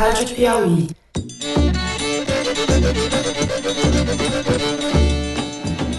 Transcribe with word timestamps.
Rádio 0.00 0.28
Piauí. 0.28 0.88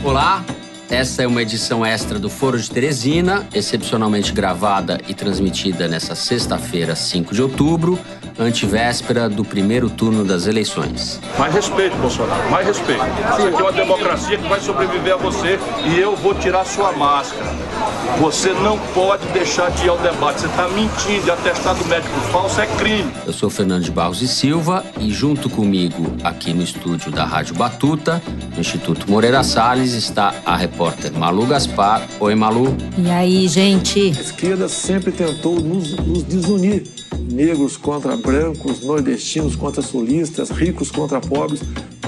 Olá, 0.04 0.44
essa 0.90 1.22
é 1.22 1.28
uma 1.28 1.40
edição 1.44 1.86
extra 1.86 2.18
do 2.18 2.28
Foro 2.28 2.60
de 2.60 2.68
Teresina, 2.68 3.48
excepcionalmente 3.54 4.34
gravada 4.34 5.00
e 5.08 5.14
transmitida 5.14 5.88
nesta 5.88 6.16
sexta-feira, 6.16 6.96
5 6.96 7.32
de 7.36 7.44
outubro, 7.44 8.00
antivéspera 8.40 9.30
do 9.30 9.46
primeiro 9.46 9.88
turno 9.88 10.26
das 10.26 10.48
eleições. 10.48 11.22
Mais 11.38 11.54
respeito, 11.54 11.96
Bolsonaro, 11.98 12.50
mais 12.50 12.66
respeito. 12.66 13.04
Isso 13.04 13.48
aqui 13.50 13.56
é 13.56 13.62
uma 13.62 13.72
democracia 13.72 14.36
que 14.36 14.48
vai 14.48 14.60
sobreviver 14.60 15.14
a 15.14 15.18
você 15.18 15.60
e 15.86 16.00
eu 16.00 16.16
vou 16.16 16.34
tirar 16.34 16.66
sua 16.66 16.92
máscara. 16.92 17.71
Você 18.20 18.54
não 18.54 18.78
pode 18.94 19.26
deixar 19.28 19.72
de 19.72 19.86
ir 19.86 19.90
ao 19.90 19.98
debate. 19.98 20.42
Você 20.42 20.48
está 20.48 20.68
mentindo, 20.70 21.24
de 21.24 21.32
atestado 21.32 21.84
médico 21.86 22.20
falso 22.32 22.62
é 22.62 22.68
crime. 22.68 23.12
Eu 23.26 23.34
sou 23.34 23.50
Fernando 23.50 23.84
de 23.84 23.92
Barros 23.92 24.22
e 24.22 24.28
Silva 24.28 24.86
e 25.00 25.12
junto 25.12 25.50
comigo 25.50 26.06
aqui 26.24 26.54
no 26.54 26.62
estúdio 26.62 27.12
da 27.12 27.26
Rádio 27.26 27.56
Batuta, 27.56 28.22
no 28.54 28.60
Instituto 28.60 29.10
Moreira 29.10 29.44
Salles, 29.44 29.94
está 29.94 30.36
a 30.46 30.56
repórter 30.56 31.12
Malu 31.12 31.46
Gaspar. 31.46 32.08
Oi, 32.20 32.36
Malu. 32.36 32.76
E 32.98 33.10
aí, 33.10 33.48
gente? 33.48 34.14
A 34.18 34.22
esquerda 34.22 34.68
sempre 34.68 35.12
tentou 35.12 35.60
nos, 35.60 35.92
nos 35.98 36.24
desunir. 36.24 36.84
Negros 37.32 37.78
contra 37.78 38.16
brancos, 38.16 38.84
nordestinos 38.84 39.56
contra 39.56 39.82
sulistas, 39.82 40.50
ricos 40.50 40.92
contra 40.92 41.20
pobres, 41.22 41.62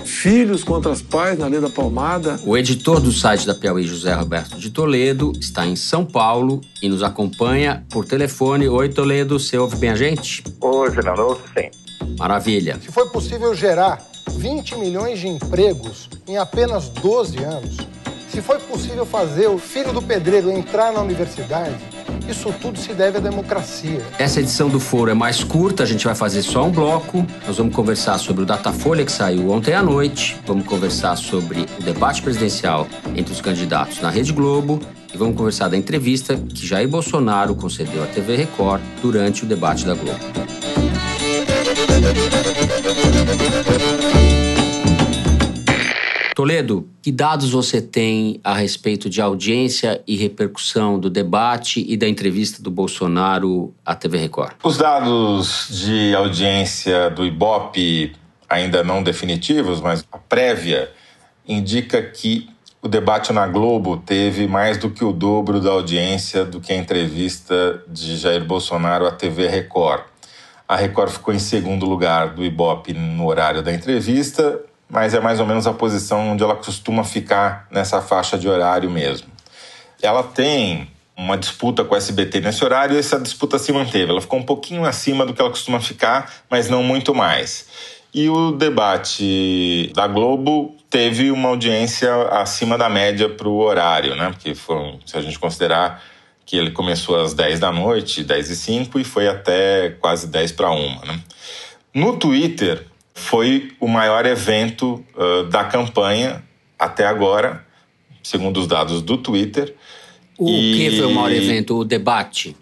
filhos 0.06 0.64
contra 0.64 0.92
os 0.92 1.02
pais 1.02 1.38
na 1.38 1.48
lei 1.48 1.60
da 1.60 1.70
palmada. 1.70 2.40
O 2.46 2.58
editor 2.58 3.00
do 3.00 3.12
site 3.12 3.46
da 3.46 3.56
Piauí, 3.56 3.84
José 3.84 4.14
Roberto 4.14 4.58
de 4.58 4.70
Toledo, 4.70 5.32
está 5.40 5.66
em 5.66 5.76
São 5.76 6.06
Paulo 6.06 6.62
e 6.82 6.90
nos 6.90 7.04
acompanha 7.04 7.86
por 7.90 8.06
telefone. 8.06 8.68
Oi, 8.68 8.90
Toledo, 8.90 9.40
você 9.40 9.58
ouve 9.58 9.76
bem 9.76 9.90
a 9.90 9.96
gente? 9.96 10.44
Oi, 10.62 10.92
Fernando, 10.92 11.20
ouço 11.20 11.42
sim. 11.58 11.70
Maravilha. 12.18 12.80
Se 12.82 12.92
foi 12.92 13.08
possível 13.10 13.54
gerar 13.56 14.02
20 14.32 14.78
milhões 14.78 15.20
de 15.20 15.28
empregos 15.28 16.10
em 16.28 16.38
apenas 16.38 16.90
12 16.90 17.38
anos, 17.44 17.78
se 18.30 18.42
foi 18.42 18.60
possível 18.60 19.06
fazer 19.06 19.48
o 19.48 19.58
filho 19.58 19.94
do 19.94 20.02
pedreiro 20.02 20.50
entrar 20.50 20.92
na 20.92 21.02
universidade, 21.02 21.78
isso 22.28 22.54
tudo 22.62 22.78
se 22.78 22.94
deve 22.94 23.18
à 23.18 23.22
democracia. 23.22 24.02
Essa 24.18 24.40
edição 24.40 24.70
do 24.70 24.80
Foro 24.80 25.12
é 25.12 25.14
mais 25.14 25.44
curta, 25.44 25.84
a 25.84 25.86
gente 25.86 26.06
vai 26.06 26.16
fazer 26.16 26.42
só 26.42 26.66
um 26.66 26.72
bloco. 26.72 27.26
Nós 27.46 27.58
vamos 27.58 27.76
conversar 27.76 28.18
sobre 28.18 28.44
o 28.44 28.46
Datafolha 28.46 29.06
que 29.06 29.12
saiu 29.12 29.52
ontem 29.52 29.74
à 29.74 29.82
noite, 29.82 30.38
vamos 30.46 30.66
conversar 30.66 31.16
sobre 31.16 31.66
o 31.80 31.84
debate 31.84 32.22
presidencial 32.22 32.88
entre 33.16 33.34
os 33.34 33.42
candidatos 33.42 34.02
na 34.02 34.10
Rede 34.10 34.32
Globo 34.32 34.80
e 35.14 35.18
vamos 35.18 35.36
conversar 35.36 35.68
da 35.68 35.78
entrevista 35.78 36.36
que 36.36 36.66
Jair 36.66 36.88
Bolsonaro 36.88 37.56
concedeu 37.56 38.04
à 38.04 38.08
TV 38.08 38.36
Record 38.36 38.82
durante 39.02 39.44
o 39.44 39.46
debate 39.46 39.86
da 39.86 39.94
Globo. 39.94 40.20
Toledo, 46.34 46.90
que 47.02 47.12
dados 47.12 47.52
você 47.52 47.80
tem 47.80 48.40
a 48.44 48.56
respeito 48.56 49.08
de 49.08 49.22
audiência 49.22 50.02
e 50.08 50.16
repercussão 50.16 50.98
do 50.98 51.08
debate 51.10 51.86
e 51.88 51.96
da 51.96 52.08
entrevista 52.08 52.62
do 52.62 52.72
Bolsonaro 52.72 53.74
à 53.86 53.94
TV 53.94 54.18
Record? 54.18 54.54
Os 54.64 54.78
dados 54.78 55.68
de 55.70 56.16
audiência 56.16 57.12
do 57.12 57.24
Ibope 57.24 58.16
ainda 58.50 58.84
não 58.84 59.04
definitivos, 59.04 59.80
mas 59.80 60.04
a 60.12 60.18
prévia 60.18 60.92
indica 61.48 62.02
que 62.02 62.50
o 62.82 62.88
debate 62.88 63.32
na 63.32 63.46
Globo 63.46 63.98
teve 63.98 64.48
mais 64.48 64.78
do 64.78 64.90
que 64.90 65.06
o 65.06 65.14
dobro 65.14 65.60
da 65.60 65.70
audiência 65.70 66.44
do 66.44 66.60
que 66.60 66.74
a 66.74 66.76
entrevista 66.76 67.84
de 67.88 68.18
Jair 68.18 68.44
Bolsonaro 68.44 69.06
à 69.06 69.12
TV 69.12 69.48
Record. 69.48 70.02
A 70.68 70.76
Record 70.76 71.12
ficou 71.12 71.34
em 71.34 71.40
segundo 71.40 71.86
lugar 71.86 72.30
do 72.30 72.44
Ibope 72.44 72.92
no 72.92 73.28
horário 73.28 73.62
da 73.62 73.72
entrevista 73.72 74.60
mas 74.94 75.16
é 75.16 75.20
mais 75.20 75.40
ou 75.40 75.48
menos 75.48 75.66
a 75.66 75.74
posição 75.74 76.34
onde 76.34 76.44
ela 76.44 76.56
costuma 76.56 77.04
ficar 77.04 77.68
nessa 77.72 78.00
faixa 78.00 78.38
de 78.38 78.48
horário 78.48 78.92
mesmo. 78.92 79.28
Ela 80.00 80.22
tem 80.22 80.88
uma 81.18 81.36
disputa 81.36 81.84
com 81.84 81.96
o 81.96 81.98
SBT 81.98 82.42
nesse 82.42 82.64
horário 82.64 82.96
e 82.96 83.00
essa 83.00 83.20
disputa 83.20 83.58
se 83.58 83.74
manteve. 83.74 84.12
Ela 84.12 84.22
ficou 84.22 84.38
um 84.38 84.44
pouquinho 84.44 84.86
acima 84.86 85.26
do 85.26 85.34
que 85.34 85.42
ela 85.42 85.50
costuma 85.50 85.80
ficar, 85.80 86.32
mas 86.48 86.70
não 86.70 86.84
muito 86.84 87.16
mais. 87.16 87.68
E 88.14 88.30
o 88.30 88.52
debate 88.52 89.92
da 89.96 90.06
Globo 90.06 90.76
teve 90.92 91.32
uma 91.32 91.50
audiência 91.50 92.14
acima 92.28 92.78
da 92.78 92.88
média 92.88 93.28
para 93.28 93.50
o 93.50 93.58
horário, 93.58 94.16
né? 94.16 94.30
Porque 94.30 94.54
foi, 94.54 95.00
se 95.08 95.18
a 95.18 95.22
gente 95.22 95.40
considerar 95.40 96.04
que 96.46 96.56
ele 96.56 96.70
começou 96.70 97.20
às 97.20 97.34
10 97.34 97.60
da 97.60 97.72
noite, 97.72 98.24
10 98.24 98.50
e 98.52 98.56
5, 98.56 99.00
e 99.00 99.04
foi 99.04 99.28
até 99.28 99.90
quase 100.00 100.28
10 100.28 100.52
para 100.52 100.70
1. 100.70 101.06
Né? 101.06 101.20
No 101.96 102.16
Twitter, 102.18 102.86
foi 103.14 103.72
o 103.80 103.88
maior 103.88 104.26
evento 104.26 105.04
uh, 105.16 105.44
da 105.44 105.64
campanha 105.64 106.44
até 106.78 107.06
agora, 107.06 107.66
segundo 108.22 108.60
os 108.60 108.68
dados 108.68 109.02
do 109.02 109.18
Twitter. 109.18 109.76
O 110.38 110.50
e... 110.50 110.74
que 110.76 110.98
foi 110.98 111.06
o 111.06 111.12
maior 111.12 111.32
evento? 111.32 111.78
O 111.78 111.86
debate? 111.86 112.56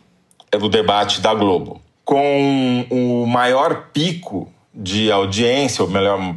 É 0.51 0.57
o 0.57 0.67
debate 0.67 1.21
da 1.21 1.33
Globo. 1.33 1.81
Com 2.03 2.85
o 2.89 3.25
maior 3.25 3.89
pico 3.93 4.51
de 4.73 5.11
audiência, 5.11 5.83
ou 5.83 5.89
melhor, 5.89 6.35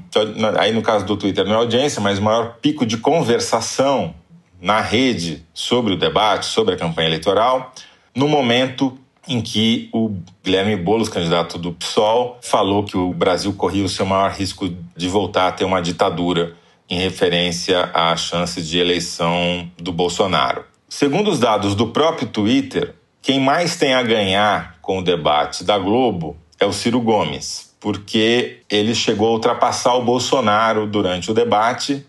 aí 0.58 0.72
no 0.72 0.82
caso 0.82 1.04
do 1.04 1.16
Twitter 1.16 1.44
não 1.44 1.52
é 1.52 1.56
audiência, 1.56 2.00
mas 2.00 2.18
o 2.18 2.22
maior 2.22 2.56
pico 2.60 2.84
de 2.84 2.96
conversação 2.98 4.14
na 4.60 4.80
rede 4.80 5.44
sobre 5.52 5.94
o 5.94 5.96
debate, 5.96 6.46
sobre 6.46 6.74
a 6.74 6.76
campanha 6.76 7.08
eleitoral, 7.08 7.72
no 8.14 8.28
momento 8.28 8.98
em 9.26 9.40
que 9.40 9.88
o 9.92 10.16
Guilherme 10.42 10.76
Boulos, 10.76 11.08
candidato 11.08 11.58
do 11.58 11.72
PSOL, 11.72 12.38
falou 12.42 12.84
que 12.84 12.96
o 12.96 13.12
Brasil 13.12 13.52
corria 13.54 13.84
o 13.84 13.88
seu 13.88 14.04
maior 14.04 14.30
risco 14.30 14.68
de 14.96 15.08
voltar 15.08 15.48
a 15.48 15.52
ter 15.52 15.64
uma 15.64 15.80
ditadura 15.80 16.54
em 16.88 16.98
referência 16.98 17.90
à 17.94 18.14
chance 18.16 18.62
de 18.62 18.78
eleição 18.78 19.68
do 19.78 19.92
Bolsonaro. 19.92 20.64
Segundo 20.88 21.30
os 21.30 21.38
dados 21.38 21.74
do 21.74 21.88
próprio 21.88 22.28
Twitter, 22.28 22.94
quem 23.22 23.40
mais 23.40 23.76
tem 23.76 23.94
a 23.94 24.02
ganhar 24.02 24.78
com 24.82 24.98
o 24.98 25.02
debate 25.02 25.64
da 25.64 25.78
Globo 25.78 26.36
é 26.60 26.66
o 26.66 26.72
Ciro 26.72 27.00
Gomes, 27.00 27.74
porque 27.80 28.60
ele 28.70 28.94
chegou 28.94 29.28
a 29.28 29.32
ultrapassar 29.32 29.94
o 29.94 30.04
Bolsonaro 30.04 30.86
durante 30.86 31.30
o 31.30 31.34
debate 31.34 32.06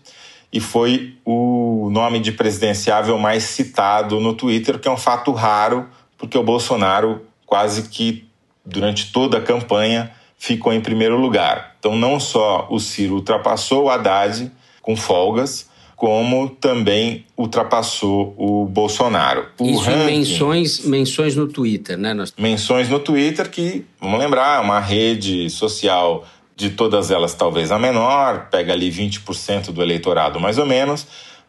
e 0.52 0.60
foi 0.60 1.16
o 1.24 1.88
nome 1.90 2.20
de 2.20 2.32
presidenciável 2.32 3.18
mais 3.18 3.44
citado 3.44 4.20
no 4.20 4.34
Twitter, 4.34 4.78
que 4.78 4.88
é 4.88 4.90
um 4.90 4.96
fato 4.96 5.32
raro 5.32 5.88
porque 6.18 6.36
o 6.36 6.42
Bolsonaro 6.42 7.22
quase 7.44 7.88
que 7.88 8.26
durante 8.64 9.12
toda 9.12 9.38
a 9.38 9.40
campanha 9.40 10.10
ficou 10.38 10.72
em 10.72 10.80
primeiro 10.80 11.16
lugar. 11.16 11.76
Então, 11.78 11.96
não 11.96 12.18
só 12.18 12.66
o 12.70 12.78
Ciro 12.78 13.14
ultrapassou 13.14 13.84
o 13.84 13.90
Haddad 13.90 14.50
com 14.82 14.96
folgas, 14.96 15.68
como 15.96 16.50
também 16.50 17.24
ultrapassou 17.36 18.34
o 18.36 18.66
Bolsonaro. 18.66 19.46
O 19.58 19.64
Isso 19.64 19.80
ranking, 19.80 20.04
menções, 20.04 20.80
menções 20.84 21.34
no 21.34 21.48
Twitter, 21.48 21.96
né? 21.96 22.14
Menções 22.36 22.88
no 22.88 23.00
Twitter 23.00 23.50
que, 23.50 23.86
vamos 23.98 24.20
lembrar, 24.20 24.58
é 24.58 24.60
uma 24.60 24.78
rede 24.78 25.48
social 25.48 26.24
de 26.54 26.70
todas 26.70 27.10
elas 27.10 27.34
talvez 27.34 27.72
a 27.72 27.78
menor, 27.78 28.48
pega 28.50 28.72
ali 28.72 28.90
20% 28.90 29.72
do 29.72 29.82
eleitorado 29.82 30.38
mais 30.38 30.58
ou 30.58 30.66
menos, 30.66 31.06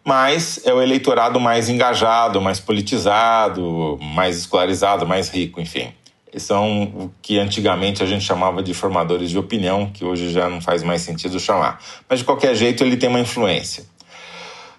mas 0.07 0.61
é 0.63 0.73
o 0.73 0.81
eleitorado 0.81 1.37
mais 1.37 1.67
engajado, 1.67 2.39
mais 2.39 2.61
politizado, 2.61 3.99
mais 4.01 4.37
escolarizado, 4.37 5.05
mais 5.05 5.27
rico, 5.27 5.59
enfim. 5.59 5.89
São 6.37 6.83
o 6.83 7.11
que 7.21 7.37
antigamente 7.37 8.01
a 8.01 8.05
gente 8.05 8.23
chamava 8.23 8.63
de 8.63 8.73
formadores 8.73 9.29
de 9.29 9.37
opinião, 9.37 9.91
que 9.93 10.05
hoje 10.05 10.29
já 10.31 10.47
não 10.47 10.61
faz 10.61 10.81
mais 10.81 11.01
sentido 11.01 11.37
chamar. 11.41 11.83
Mas 12.07 12.19
de 12.19 12.25
qualquer 12.25 12.55
jeito 12.55 12.85
ele 12.85 12.95
tem 12.95 13.09
uma 13.09 13.19
influência. 13.19 13.83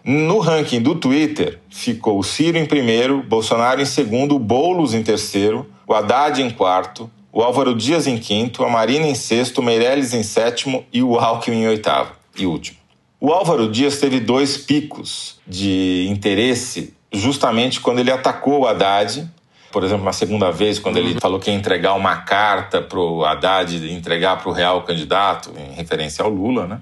No 0.02 0.38
ranking 0.38 0.80
do 0.80 0.94
Twitter, 0.94 1.58
ficou 1.68 2.22
Ciro 2.22 2.56
em 2.56 2.64
primeiro, 2.64 3.22
Bolsonaro 3.22 3.82
em 3.82 3.84
segundo, 3.84 4.38
Boulos 4.38 4.94
em 4.94 5.02
terceiro, 5.02 5.66
o 5.86 5.92
Haddad 5.92 6.40
em 6.40 6.48
quarto, 6.48 7.10
o 7.30 7.42
Álvaro 7.42 7.74
Dias 7.74 8.06
em 8.06 8.16
quinto, 8.16 8.64
a 8.64 8.70
Marina 8.70 9.06
em 9.06 9.14
sexto, 9.14 9.62
Meirelles 9.62 10.14
em 10.14 10.22
sétimo 10.22 10.86
e 10.90 11.02
o 11.02 11.18
Alckmin 11.18 11.64
em 11.64 11.68
oitavo 11.68 12.12
e 12.34 12.46
último. 12.46 12.78
O 13.20 13.32
Álvaro 13.32 13.68
Dias 13.68 13.98
teve 13.98 14.20
dois 14.20 14.56
picos 14.56 15.40
de 15.46 16.06
interesse 16.08 16.94
justamente 17.12 17.80
quando 17.80 17.98
ele 17.98 18.12
atacou 18.12 18.60
o 18.60 18.66
Haddad. 18.66 19.28
Por 19.72 19.82
exemplo, 19.82 20.04
na 20.04 20.12
segunda 20.12 20.52
vez, 20.52 20.78
quando 20.78 20.98
ele 20.98 21.18
falou 21.20 21.40
que 21.40 21.50
ia 21.50 21.56
entregar 21.56 21.94
uma 21.94 22.18
carta 22.18 22.80
para 22.80 22.98
o 22.98 23.24
Haddad 23.24 23.74
entregar 23.92 24.38
para 24.38 24.48
o 24.48 24.52
real 24.52 24.82
candidato, 24.82 25.52
em 25.58 25.74
referência 25.74 26.24
ao 26.24 26.30
Lula, 26.30 26.66
né? 26.66 26.80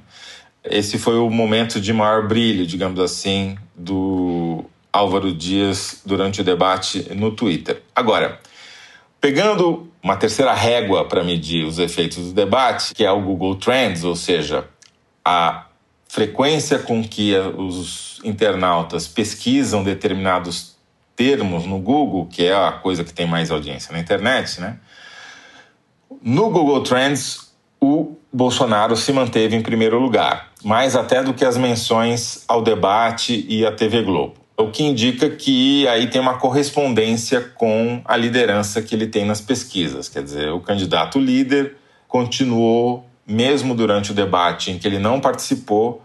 Esse 0.62 0.98
foi 0.98 1.16
o 1.16 1.30
momento 1.30 1.80
de 1.80 1.92
maior 1.92 2.26
brilho, 2.26 2.66
digamos 2.66 3.00
assim, 3.00 3.56
do 3.74 4.64
Álvaro 4.92 5.32
Dias 5.32 6.02
durante 6.04 6.40
o 6.40 6.44
debate 6.44 7.06
no 7.14 7.30
Twitter. 7.30 7.82
Agora, 7.94 8.40
pegando 9.20 9.88
uma 10.02 10.16
terceira 10.16 10.52
régua 10.52 11.04
para 11.04 11.24
medir 11.24 11.64
os 11.64 11.78
efeitos 11.78 12.18
do 12.28 12.32
debate, 12.32 12.94
que 12.94 13.04
é 13.04 13.10
o 13.10 13.20
Google 13.20 13.56
Trends, 13.56 14.04
ou 14.04 14.14
seja, 14.14 14.66
a 15.24 15.66
frequência 16.08 16.78
com 16.78 17.02
que 17.02 17.34
os 17.56 18.20
internautas 18.24 19.06
pesquisam 19.06 19.82
determinados 19.82 20.76
termos 21.14 21.64
no 21.64 21.78
Google, 21.78 22.26
que 22.26 22.44
é 22.44 22.54
a 22.54 22.72
coisa 22.72 23.02
que 23.02 23.12
tem 23.12 23.26
mais 23.26 23.50
audiência 23.50 23.92
na 23.92 23.98
internet, 23.98 24.60
né? 24.60 24.78
No 26.22 26.50
Google 26.50 26.82
Trends, 26.82 27.46
Bolsonaro 28.36 28.94
se 28.96 29.14
manteve 29.14 29.56
em 29.56 29.62
primeiro 29.62 29.98
lugar, 29.98 30.50
mais 30.62 30.94
até 30.94 31.22
do 31.22 31.32
que 31.32 31.42
as 31.42 31.56
menções 31.56 32.44
ao 32.46 32.60
debate 32.60 33.46
e 33.48 33.64
à 33.64 33.72
TV 33.72 34.02
Globo. 34.02 34.34
O 34.58 34.70
que 34.70 34.82
indica 34.82 35.30
que 35.30 35.88
aí 35.88 36.06
tem 36.06 36.20
uma 36.20 36.36
correspondência 36.36 37.40
com 37.40 38.02
a 38.04 38.14
liderança 38.14 38.82
que 38.82 38.94
ele 38.94 39.06
tem 39.06 39.24
nas 39.24 39.40
pesquisas. 39.40 40.10
Quer 40.10 40.22
dizer, 40.22 40.50
o 40.50 40.60
candidato 40.60 41.18
líder 41.18 41.76
continuou, 42.06 43.05
mesmo 43.26 43.74
durante 43.74 44.12
o 44.12 44.14
debate 44.14 44.70
em 44.70 44.78
que 44.78 44.86
ele 44.86 44.98
não 44.98 45.20
participou, 45.20 46.02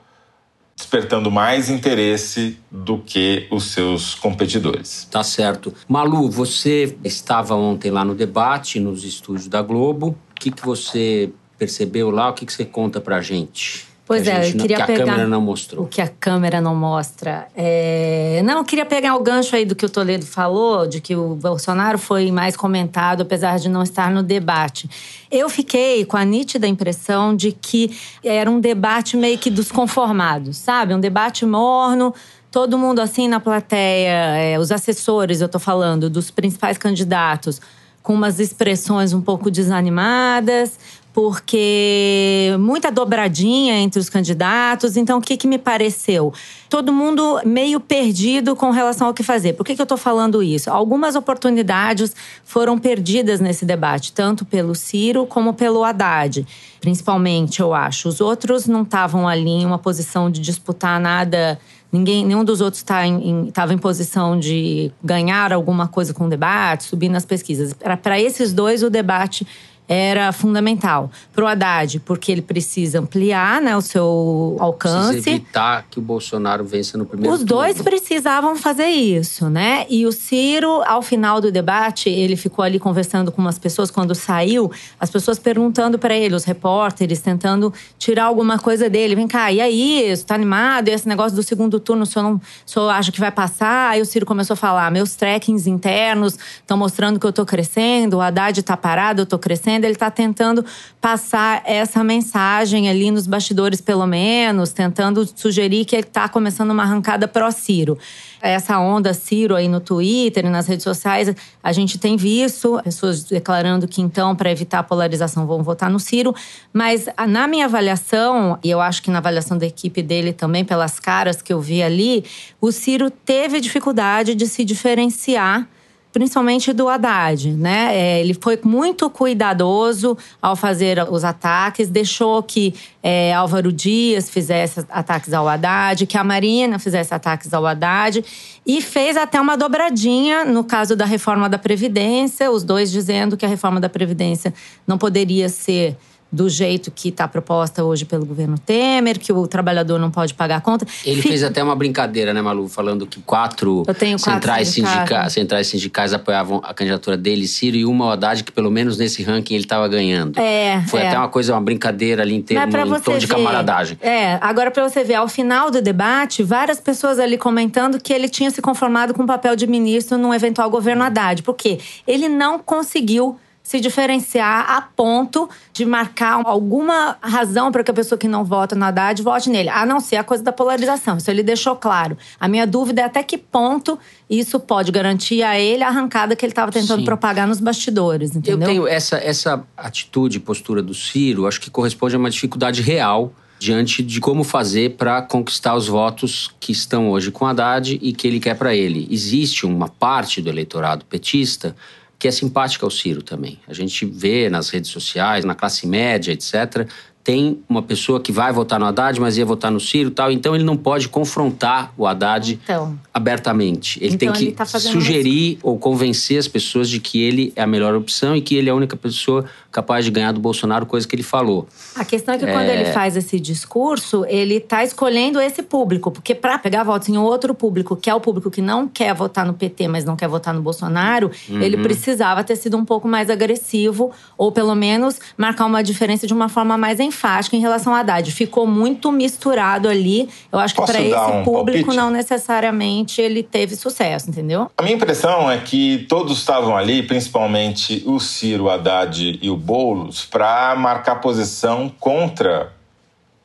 despertando 0.76 1.30
mais 1.30 1.70
interesse 1.70 2.58
do 2.72 2.98
que 2.98 3.48
os 3.52 3.66
seus 3.66 4.16
competidores. 4.16 5.08
Tá 5.12 5.24
certo. 5.24 5.74
Malu, 5.88 6.30
você 6.30 6.98
estava 7.04 7.56
ontem 7.56 7.92
lá 7.92 8.04
no 8.04 8.16
debate, 8.16 8.80
nos 8.80 9.04
estúdios 9.04 9.48
da 9.48 9.62
Globo. 9.62 10.18
O 10.32 10.34
que, 10.36 10.50
que 10.50 10.66
você 10.66 11.32
percebeu 11.58 12.10
lá? 12.10 12.30
O 12.30 12.34
que, 12.34 12.46
que 12.46 12.54
você 12.54 12.66
conta 12.66 13.00
pra 13.00 13.22
gente? 13.22 13.91
Pois 14.12 14.28
é, 14.28 14.50
eu 14.50 14.58
queria 14.58 14.76
que 14.78 14.82
a 14.82 14.86
pegar 14.86 15.06
câmera 15.06 15.28
não 15.28 15.42
mostrou. 15.42 15.86
O 15.86 15.88
que 15.88 16.02
a 16.02 16.08
câmera 16.08 16.60
não 16.60 16.76
mostra. 16.76 17.48
É... 17.56 18.42
Não, 18.44 18.58
eu 18.58 18.64
queria 18.64 18.86
pegar 18.86 19.16
o 19.16 19.24
gancho 19.24 19.56
aí 19.56 19.64
do 19.64 19.76
que 19.76 19.86
o 19.86 19.90
Toledo 19.90 20.26
falou, 20.26 20.86
de 20.86 21.00
que 21.00 21.16
o 21.16 21.36
Bolsonaro 21.36 21.98
foi 21.98 22.32
mais 22.32 22.56
comentado, 22.56 23.22
apesar 23.22 23.58
de 23.58 23.70
não 23.70 23.84
estar 23.84 24.12
no 24.12 24.22
debate. 24.22 24.90
Eu 25.32 25.48
fiquei 25.50 26.04
com 26.04 26.18
a 26.18 26.26
nítida 26.26 26.68
impressão 26.68 27.36
de 27.36 27.52
que 27.52 27.98
era 28.24 28.52
um 28.52 28.60
debate 28.60 29.16
meio 29.16 29.38
que 29.38 29.50
dos 29.50 29.72
conformados, 29.72 30.58
sabe? 30.58 30.94
Um 30.94 31.00
debate 31.00 31.46
morno, 31.46 32.14
todo 32.52 32.78
mundo 32.78 33.00
assim 33.00 33.28
na 33.28 33.40
plateia, 33.40 34.36
é, 34.36 34.60
os 34.60 34.72
assessores, 34.72 35.40
eu 35.40 35.48
tô 35.48 35.58
falando, 35.58 36.10
dos 36.10 36.30
principais 36.30 36.78
candidatos, 36.78 37.62
com 38.04 38.14
umas 38.14 38.40
expressões 38.40 39.14
um 39.14 39.22
pouco 39.22 39.50
desanimadas, 39.50 40.78
porque 41.14 42.56
muita 42.60 42.90
dobradinha 42.90 43.76
entre 43.78 44.00
os 44.00 44.10
candidatos. 44.10 44.96
Então, 44.96 45.20
o 45.20 45.22
que, 45.22 45.36
que 45.36 45.48
me 45.48 45.58
pareceu? 45.58 46.34
Todo 46.70 46.94
mundo 46.94 47.42
meio 47.46 47.80
perdido 47.80 48.56
com 48.56 48.72
relação 48.72 49.08
ao 49.08 49.14
que 49.14 49.24
fazer. 49.24 49.54
Por 49.54 49.66
que, 49.66 49.76
que 49.76 49.82
eu 49.82 49.84
estou 49.84 49.98
falando 49.98 50.42
isso? 50.42 50.70
Algumas 50.70 51.16
oportunidades 51.16 52.16
foram 52.46 52.78
perdidas 52.78 53.42
nesse 53.42 53.66
debate, 53.66 54.14
tanto 54.14 54.46
pelo 54.46 54.74
Ciro 54.74 55.26
como 55.26 55.54
pelo 55.54 55.84
Haddad, 55.84 56.48
principalmente, 56.80 57.60
eu 57.60 57.74
acho. 57.74 58.08
Os 58.08 58.22
outros 58.22 58.66
não 58.68 58.84
estavam 58.84 59.28
ali 59.28 59.50
em 59.50 59.66
uma 59.66 59.78
posição 59.78 60.32
de 60.32 60.40
disputar 60.40 61.00
nada. 61.00 61.60
Ninguém, 61.92 62.26
nenhum 62.26 62.46
dos 62.46 62.62
outros 62.62 62.80
estava 62.80 63.02
tá 63.02 63.08
em, 63.08 63.52
em, 63.52 63.74
em, 63.74 63.78
posição 63.78 64.40
de 64.40 64.90
ganhar 65.04 65.52
alguma 65.52 65.90
coisa 65.90 66.14
com 66.14 66.26
o 66.26 66.30
debate, 66.30 66.86
subir 66.86 67.10
nas 67.10 67.26
pesquisas. 67.26 67.74
Para 68.02 68.20
esses 68.20 68.54
dois, 68.54 68.82
o 68.82 68.90
debate 68.90 69.46
era 69.92 70.32
fundamental. 70.32 71.12
Para 71.34 71.44
o 71.44 71.48
Haddad, 71.48 72.00
porque 72.00 72.32
ele 72.32 72.42
precisa 72.42 73.00
ampliar 73.00 73.62
né, 73.62 73.76
o 73.76 73.82
seu 73.82 74.56
alcance. 74.60 75.14
Precisa 75.14 75.30
evitar 75.32 75.86
que 75.92 76.00
o 76.00 76.02
Bolsonaro 76.02 76.64
vença 76.64 76.98
no 76.98 77.06
primeiro 77.06 77.36
Os 77.36 77.44
dois 77.44 77.82
precisavam 77.82 78.56
fazer 78.56 78.88
isso, 78.88 79.50
né? 79.50 79.86
E 79.90 80.06
o 80.06 80.12
Ciro, 80.14 80.82
ao 80.86 81.02
final 81.02 81.42
do 81.42 81.52
debate, 81.52 82.10
ele 82.10 82.38
ficou 82.38 82.64
ali 82.64 82.80
conversando 82.80 83.34
com 83.34 83.42
umas 83.42 83.60
pessoas 83.60 83.92
quando 83.92 84.16
saiu, 84.16 84.72
as 84.98 85.10
pessoas 85.10 85.38
perguntando 85.38 86.00
para 86.00 86.16
ele, 86.16 86.36
os 86.36 86.46
repórteres, 86.46 87.20
tentando 87.20 87.74
tirar 87.98 88.26
alguma 88.26 88.58
coisa 88.58 88.90
dele. 88.90 89.14
Vem 89.14 89.28
cá, 89.28 89.52
e 89.52 89.60
aí, 89.60 90.10
está 90.10 90.36
animado? 90.36 90.88
E 90.88 90.92
esse 90.92 91.08
negócio 91.08 91.36
do 91.36 91.44
segundo 91.44 91.80
turno, 91.82 92.04
o 92.04 92.06
senhor, 92.06 92.24
não, 92.24 92.36
o 92.36 92.42
senhor 92.66 92.90
acha 92.90 93.12
que 93.12 93.20
vai 93.20 93.32
passar? 93.32 93.92
Aí 93.92 94.02
o 94.02 94.06
Ciro 94.06 94.26
começou 94.26 94.54
a 94.54 94.58
falar: 94.58 94.90
meus 94.90 95.16
trekkings 95.16 95.68
internos 95.70 96.38
estão 96.56 96.78
mostrando 96.78 97.20
que 97.20 97.26
eu 97.26 97.32
estou 97.32 97.46
crescendo, 97.46 98.18
o 98.18 98.22
Haddad 98.22 98.58
está 98.58 98.78
parado, 98.78 99.22
eu 99.22 99.24
estou 99.24 99.38
crescendo 99.38 99.71
ele 99.76 99.94
está 99.94 100.12
tentando 100.12 100.64
passar 101.00 101.62
essa 101.66 102.04
mensagem 102.04 102.90
ali 102.90 103.12
nos 103.12 103.28
bastidores, 103.28 103.82
pelo 103.82 104.06
menos, 104.06 104.72
tentando 104.72 105.28
sugerir 105.36 105.86
que 105.86 105.96
ele 105.96 106.08
está 106.08 106.28
começando 106.30 106.72
uma 106.72 106.84
arrancada 106.84 107.28
pró-Ciro. 107.28 107.98
Essa 108.42 108.80
onda 108.80 109.14
Ciro 109.14 109.56
aí 109.56 109.68
no 109.68 109.80
Twitter 109.80 110.46
e 110.46 110.50
nas 110.50 110.68
redes 110.68 110.84
sociais, 110.84 111.34
a 111.64 111.72
gente 111.72 112.00
tem 112.00 112.18
visto 112.18 112.82
pessoas 112.84 113.24
declarando 113.24 113.88
que 113.88 114.02
então, 114.02 114.36
para 114.36 114.52
evitar 114.52 114.80
a 114.80 114.84
polarização, 114.84 115.46
vão 115.46 115.62
votar 115.62 115.90
no 115.90 116.00
Ciro. 116.00 116.34
Mas 116.74 117.08
na 117.28 117.48
minha 117.48 117.66
avaliação, 117.66 118.58
e 118.64 118.70
eu 118.70 118.82
acho 118.82 119.04
que 119.04 119.12
na 119.12 119.20
avaliação 119.20 119.58
da 119.58 119.66
equipe 119.66 120.02
dele 120.02 120.34
também, 120.34 120.66
pelas 120.66 121.00
caras 121.00 121.42
que 121.42 121.54
eu 121.54 121.62
vi 121.62 121.84
ali, 121.84 122.26
o 122.60 122.72
Ciro 122.72 123.12
teve 123.12 123.60
dificuldade 123.60 124.34
de 124.34 124.48
se 124.48 124.66
diferenciar 124.66 125.68
principalmente 126.12 126.74
do 126.74 126.90
Haddad, 126.90 127.52
né? 127.52 127.96
É, 127.96 128.20
ele 128.20 128.34
foi 128.34 128.60
muito 128.64 129.10
cuidadoso 129.10 130.18
ao 130.42 130.56
fazer 130.56 131.08
os 131.10 131.24
ataques, 131.24 131.90
deixou 131.90 132.44
que 132.44 132.74
é, 133.02 133.34
Álvaro 133.34 133.72
Dias 133.72 134.30
fizesse 134.30 134.86
ataques 134.90 135.34
ao 135.34 135.48
Haddad, 135.48 136.06
que 136.06 136.18
a 136.18 136.24
Marina 136.24 136.78
fizesse 136.80 137.14
ataques 137.14 137.54
ao 137.54 137.66
Haddad 137.66 138.24
e 138.66 138.82
fez 138.82 139.18
até 139.18 139.40
uma 139.40 139.56
dobradinha 139.56 140.46
no 140.46 140.64
caso 140.64 140.96
da 140.96 141.06
reforma 141.06 141.50
da 141.50 141.58
Previdência, 141.58 142.52
os 142.52 142.64
dois 142.64 142.92
dizendo 142.92 143.38
que 143.38 143.46
a 143.46 143.50
reforma 143.50 143.80
da 143.80 143.90
Previdência 143.90 144.54
não 144.86 144.98
poderia 144.98 145.50
ser 145.50 145.98
do 146.32 146.48
jeito 146.48 146.90
que 146.90 147.10
está 147.10 147.28
proposta 147.28 147.84
hoje 147.84 148.06
pelo 148.06 148.26
governo 148.26 148.58
Temer, 148.58 149.20
que 149.20 149.34
o 149.34 149.46
trabalhador 149.48 150.00
não 150.00 150.10
pode 150.10 150.34
pagar 150.34 150.58
a 150.58 150.62
conta. 150.62 150.86
Ele 151.06 151.18
Fica... 151.18 151.30
fez 151.30 151.44
até 151.44 151.62
uma 151.62 151.76
brincadeira, 151.76 152.34
né, 152.34 152.42
Malu? 152.42 152.70
Falando 152.70 153.06
que 153.06 153.20
quatro, 153.22 153.84
quatro 153.86 154.20
centrais, 154.20 154.70
sindica... 154.70 155.30
centrais 155.30 155.68
sindicais 155.68 156.14
apoiavam 156.14 156.62
a 156.64 156.74
candidatura 156.74 157.18
dele, 157.18 157.48
Ciro, 157.48 157.76
e 157.76 157.86
uma 157.86 158.14
Haddad, 158.14 158.44
que 158.44 158.52
pelo 158.52 158.72
menos 158.72 158.98
nesse 158.98 159.24
ranking 159.24 159.56
ele 159.56 159.64
estava 159.64 159.88
ganhando. 159.88 160.40
É, 160.40 160.82
Foi 160.88 161.02
é. 161.02 161.08
até 161.08 161.18
uma 161.18 161.28
coisa, 161.28 161.54
uma 161.54 161.62
brincadeira 161.62 162.22
ali 162.22 162.36
em, 162.36 162.42
termo, 162.42 162.96
em 162.96 163.00
tom 163.02 163.18
de 163.18 163.28
camaradagem. 163.28 163.98
É, 164.02 164.38
agora 164.42 164.72
para 164.72 164.88
você 164.88 165.04
ver, 165.04 165.16
ao 165.16 165.28
final 165.28 165.70
do 165.70 165.82
debate, 165.82 166.44
várias 166.44 166.80
pessoas 166.80 167.20
ali 167.20 167.38
comentando 167.38 168.00
que 168.00 168.14
ele 168.14 168.30
tinha 168.30 168.50
se 168.50 168.62
conformado 168.62 169.14
com 169.14 169.24
o 169.24 169.28
papel 169.28 169.56
de 169.56 169.68
ministro 169.68 170.18
num 170.18 170.34
eventual 170.34 170.70
governo 170.70 171.04
Haddad. 171.04 171.44
Por 171.44 171.56
quê? 171.56 171.80
Ele 172.08 172.30
não 172.30 172.60
conseguiu 172.60 173.38
se 173.64 173.80
diferenciar 173.80 174.70
a 174.70 174.82
ponto 174.82 175.50
de 175.72 175.86
marcar 175.86 176.42
alguma 176.46 177.18
razão 177.22 177.72
para 177.72 177.84
que 177.84 177.92
a 177.92 177.94
pessoa 177.94 178.18
que 178.18 178.28
não 178.28 178.44
vota 178.44 178.76
no 178.76 178.84
Haddad 178.84 179.22
vote 179.22 179.50
nele, 179.50 179.70
a 179.70 179.86
não 179.86 180.00
ser 180.00 180.18
a 180.18 180.24
coisa 180.24 180.44
da 180.44 180.52
polarização. 180.52 181.18
Isso 181.18 181.30
ele 181.30 181.44
deixou 181.44 181.76
claro. 181.76 182.18
A 182.40 182.48
minha 182.48 182.68
dúvida 182.68 183.02
é 183.02 183.06
até 183.06 183.24
que 183.24 183.38
ponto 183.38 183.98
isso 184.30 184.60
pode 184.60 184.92
garantir 184.92 185.44
a 185.44 185.60
ele 185.60 185.84
a 185.84 185.88
arrancada 185.88 186.36
que 186.36 186.46
ele 186.46 186.52
estava 186.52 186.72
tentando 186.72 187.00
Sim. 187.00 187.06
propagar 187.06 187.48
nos 187.48 187.60
bastidores, 187.60 188.36
entendeu? 188.36 188.60
Eu 188.62 188.66
tenho 188.66 188.88
essa, 188.88 189.18
essa 189.18 189.64
atitude, 189.78 190.40
postura 190.40 190.82
do 190.82 190.94
Ciro, 190.94 191.48
acho 191.48 191.62
que 191.62 191.70
corresponde 191.70 192.16
a 192.16 192.20
uma 192.20 192.30
dificuldade 192.30 192.82
real 192.82 193.34
diante 193.62 194.02
de 194.02 194.20
como 194.20 194.44
fazer 194.44 194.96
para 194.96 195.22
conquistar 195.22 195.76
os 195.76 195.88
votos 195.88 196.50
que 196.60 196.72
estão 196.72 197.12
hoje 197.12 197.30
com 197.30 197.46
Haddad 197.46 198.00
e 198.02 198.12
que 198.12 198.28
ele 198.28 198.40
quer 198.40 198.56
para 198.56 198.76
ele. 198.76 199.08
Existe 199.12 199.68
uma 199.68 199.88
parte 199.88 200.42
do 200.42 200.50
eleitorado 200.50 201.06
petista 201.06 201.76
que 202.22 202.28
é 202.28 202.32
simpática 202.32 202.86
ao 202.86 202.92
Ciro 202.92 203.24
também. 203.24 203.58
A 203.68 203.74
gente 203.74 204.06
vê 204.06 204.48
nas 204.48 204.70
redes 204.70 204.92
sociais, 204.92 205.44
na 205.44 205.56
classe 205.56 205.88
média, 205.88 206.32
etc., 206.32 206.88
tem 207.24 207.60
uma 207.70 207.84
pessoa 207.84 208.20
que 208.20 208.32
vai 208.32 208.52
votar 208.52 208.80
no 208.80 208.86
Haddad, 208.86 209.20
mas 209.20 209.38
ia 209.38 209.46
votar 209.46 209.72
no 209.72 209.80
Ciro 209.80 210.10
e 210.10 210.12
tal. 210.12 210.32
Então 210.32 210.56
ele 210.56 210.64
não 210.64 210.76
pode 210.76 211.08
confrontar 211.08 211.94
o 211.98 212.08
Haddad 212.08 212.60
então, 212.64 212.98
abertamente. 213.14 214.00
Ele 214.04 214.16
então 214.16 214.34
tem 214.34 214.48
que 214.48 214.52
tá 214.52 214.66
sugerir 214.66 215.60
ou 215.62 215.78
convencer 215.78 216.40
as 216.40 216.48
pessoas 216.48 216.90
de 216.90 217.00
que 217.00 217.22
ele 217.22 217.54
é 217.56 217.62
a 217.62 217.68
melhor 217.68 217.96
opção 217.96 218.36
e 218.36 218.42
que 218.42 218.56
ele 218.56 218.70
é 218.70 218.72
a 218.72 218.76
única 218.76 218.96
pessoa 218.96 219.46
capaz 219.72 220.04
de 220.04 220.12
ganhar 220.12 220.34
do 220.34 220.40
Bolsonaro, 220.40 220.86
coisa 220.86 221.08
que 221.08 221.16
ele 221.16 221.24
falou. 221.24 221.68
A 221.96 222.04
questão 222.04 222.36
é 222.36 222.38
que 222.38 222.46
é... 222.46 222.52
quando 222.52 222.68
ele 222.68 222.86
faz 222.86 223.16
esse 223.16 223.40
discurso, 223.40 224.26
ele 224.28 224.56
está 224.56 224.84
escolhendo 224.84 225.40
esse 225.40 225.62
público, 225.62 226.12
porque 226.12 226.36
para 226.36 226.58
pegar 226.58 226.84
votos 226.84 227.08
em 227.08 227.18
outro 227.18 227.54
público, 227.54 227.96
que 227.96 228.10
é 228.10 228.16
o 228.16 228.20
público 228.20 228.52
que 228.52 228.62
não 228.62 228.88
quer 228.88 229.14
votar 229.14 229.46
no 229.46 229.54
PT, 229.54 229.88
mas 229.88 230.04
não 230.04 230.16
quer 230.16 230.28
votar 230.28 230.54
no 230.54 230.62
Bolsonaro, 230.62 231.32
uhum. 231.50 231.62
ele 231.62 231.78
precisava 231.78 232.44
ter 232.44 232.58
sido 232.58 232.76
um 232.76 232.84
pouco 232.84 233.08
mais 233.08 233.30
agressivo 233.30 234.12
ou 234.38 234.52
pelo 234.52 234.76
menos 234.76 235.20
marcar 235.38 235.66
uma 235.66 235.82
diferença 235.82 236.28
de 236.28 236.34
uma 236.34 236.50
forma 236.50 236.78
mais 236.78 237.00
enfática 237.00 237.11
em 237.56 237.60
relação 237.60 237.94
a 237.94 238.00
Haddad. 238.00 238.32
Ficou 238.32 238.66
muito 238.66 239.12
misturado 239.12 239.88
ali. 239.88 240.30
Eu 240.52 240.60
acho 240.60 240.76
que 240.76 240.82
para 240.86 241.02
esse 241.02 241.16
um 241.16 241.44
público 241.44 241.86
palpite? 241.86 241.96
não 241.98 242.10
necessariamente 242.10 243.22
ele 243.22 243.44
teve 243.44 243.76
sucesso, 243.76 244.30
entendeu? 244.30 244.72
A 244.78 244.84
minha 244.84 244.96
impressão 244.96 245.50
é 245.50 245.58
que 245.58 246.06
todos 246.10 246.38
estavam 246.38 246.76
ali, 246.76 247.04
principalmente 247.04 248.04
o 248.06 248.20
Ciro, 248.20 248.66
o 248.66 248.70
Haddad 248.70 249.40
e 249.42 249.50
o 249.50 249.56
Boulos, 249.56 250.26
para 250.26 250.76
marcar 250.76 251.16
posição 251.16 251.92
contra 252.00 252.72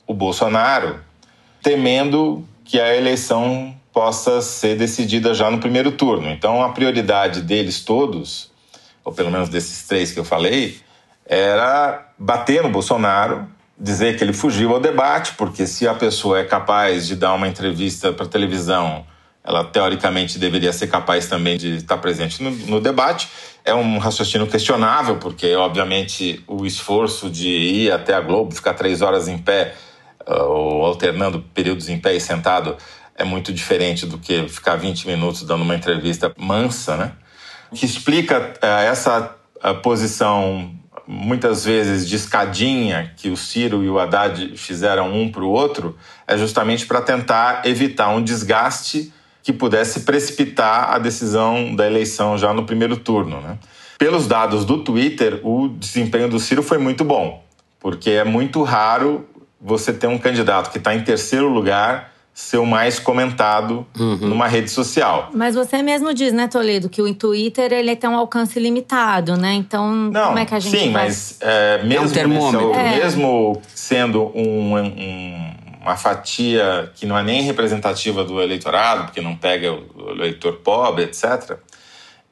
o 0.07 0.15
Bolsonaro, 0.15 1.01
temendo 1.63 2.45
que 2.65 2.81
a 2.81 2.97
eleição 2.97 3.75
possa 3.93 4.43
ser 4.43 4.77
decidida 4.77 5.33
já 5.33 5.51
no 5.51 5.59
primeiro 5.59 5.91
turno. 5.91 6.29
Então, 6.31 6.63
a 6.63 6.69
prioridade 6.69 7.41
deles 7.41 7.81
todos, 7.83 8.51
ou 9.03 9.13
pelo 9.13 9.31
menos 9.31 9.49
desses 9.49 9.87
três 9.87 10.13
que 10.13 10.21
eu 10.21 10.25
falei, 10.25 10.79
era 11.25 12.07
bater 12.19 12.63
no 12.63 12.69
Bolsonaro, 12.69 13.49
dizer 13.79 14.17
que 14.17 14.25
ele 14.25 14.33
fugiu 14.33 14.73
ao 14.73 14.81
debate, 14.81 15.35
porque 15.35 15.67
se 15.67 15.87
a 15.87 15.95
pessoa 15.95 16.39
é 16.39 16.45
capaz 16.45 17.07
de 17.07 17.17
dar 17.17 17.35
uma 17.35 17.47
entrevista 17.47 18.13
para 18.13 18.27
televisão, 18.27 19.05
ela 19.45 19.65
teoricamente 19.65 20.39
deveria 20.39 20.73
ser 20.73 20.89
capaz 20.89 21.27
também 21.27 21.57
de 21.57 21.77
estar 21.77 21.99
presente 21.99 22.43
no, 22.43 22.51
no, 22.51 22.81
debate. 22.81 23.29
É 23.65 23.73
um 23.73 23.99
raciocínio 23.99 24.47
questionável, 24.47 25.19
porque, 25.19 25.55
obviamente, 25.55 26.43
o 26.49 26.67
esforço 26.67 27.31
de 27.31 27.49
ir 27.49 27.93
até 27.93 28.15
a 28.15 28.21
Globo, 28.21 28.55
ficar 28.55 28.75
três 28.75 29.03
horas 29.03 29.29
em 29.29 29.39
pé, 29.39 29.75
uh, 30.27 30.43
ou 30.43 30.85
alternando 30.85 31.41
períodos 31.55 31.89
em 31.89 31.99
pé 31.99 32.15
e 32.17 32.21
sentado, 32.21 32.77
é 33.15 33.25
muito 33.25 33.53
diferente 33.53 34.05
do 34.05 34.19
que 34.19 34.49
ficar 34.49 34.77
20 34.77 35.07
minutos 35.07 35.43
dando 35.45 35.63
uma 35.63 35.77
entrevista 35.77 36.33
mansa, 36.37 36.97
né? 36.97 37.13
O 37.71 37.77
que 37.77 37.87
explica 37.87 38.53
uh, 38.63 38.67
essa 38.67 39.37
uh, 39.65 39.75
posição, 39.81 40.75
muitas 41.07 41.65
vezes 41.65 42.09
de 42.09 42.17
escadinha, 42.17 43.13
que 43.17 43.31
o 43.31 43.37
Ciro 43.37 43.85
e 43.85 43.89
o 43.89 43.99
Haddad 43.99 44.57
fizeram 44.57 45.13
um 45.13 45.31
para 45.31 45.45
o 45.45 45.49
outro, 45.49 45.97
é 46.27 46.37
justamente 46.37 46.87
para 46.87 47.01
tentar 47.01 47.63
evitar 47.65 48.09
um 48.09 48.23
desgaste 48.23 49.13
que 49.43 49.53
pudesse 49.53 50.01
precipitar 50.01 50.91
a 50.93 50.99
decisão 50.99 51.75
da 51.77 51.87
eleição 51.87 52.37
já 52.37 52.53
no 52.53 52.65
primeiro 52.65 52.97
turno. 52.97 53.41
Né? 53.41 53.57
Pelos 53.97 54.27
dados 54.27 54.65
do 54.65 54.83
Twitter, 54.83 55.41
o 55.45 55.69
desempenho 55.69 56.29
do 56.29 56.41
Ciro 56.41 56.63
foi 56.63 56.79
muito 56.79 57.05
bom, 57.05 57.45
porque 57.79 58.11
é 58.11 58.25
muito 58.25 58.63
raro 58.65 59.25
você 59.61 59.93
ter 59.93 60.09
um 60.09 60.19
candidato 60.19 60.71
que 60.71 60.79
está 60.79 60.95
em 60.95 61.03
terceiro 61.03 61.49
lugar 61.49 62.16
ser 62.37 62.59
o 62.59 62.67
mais 62.67 62.99
comentado 62.99 63.87
uhum. 63.99 64.29
numa 64.29 64.47
rede 64.47 64.71
social. 64.71 65.31
Mas 65.33 65.55
você 65.55 65.81
mesmo 65.81 66.13
diz, 66.13 66.35
né, 66.35 66.47
Toledo, 66.47 66.87
que 66.87 67.01
o 67.01 67.15
Twitter 67.15 67.73
ele 67.73 67.97
tem 67.97 68.11
um 68.11 68.15
alcance 68.15 68.61
limitado, 68.61 69.39
né? 69.39 69.55
Então, 69.55 69.91
Não, 69.91 70.27
como 70.27 70.39
é 70.39 70.45
que 70.45 70.55
a 70.55 70.61
gente 70.61 70.79
Sim, 70.79 70.93
vai... 70.93 71.07
mas 71.07 71.39
é, 71.41 71.83
mesmo, 71.83 72.05
é 72.05 72.09
um 72.09 72.11
termômetro. 72.11 72.75
É. 72.75 72.99
mesmo 72.99 73.63
sendo 73.75 74.31
um, 74.35 74.77
um 74.77 75.57
uma 75.81 75.97
fatia 75.97 76.91
que 76.97 77.07
não 77.07 77.17
é 77.17 77.23
nem 77.23 77.43
representativa 77.43 78.25
do 78.25 78.43
eleitorado, 78.43 79.05
porque 79.05 79.21
não 79.21 79.37
pega 79.37 79.73
o 79.73 80.11
eleitor 80.11 80.55
pobre, 80.57 81.05
etc., 81.05 81.57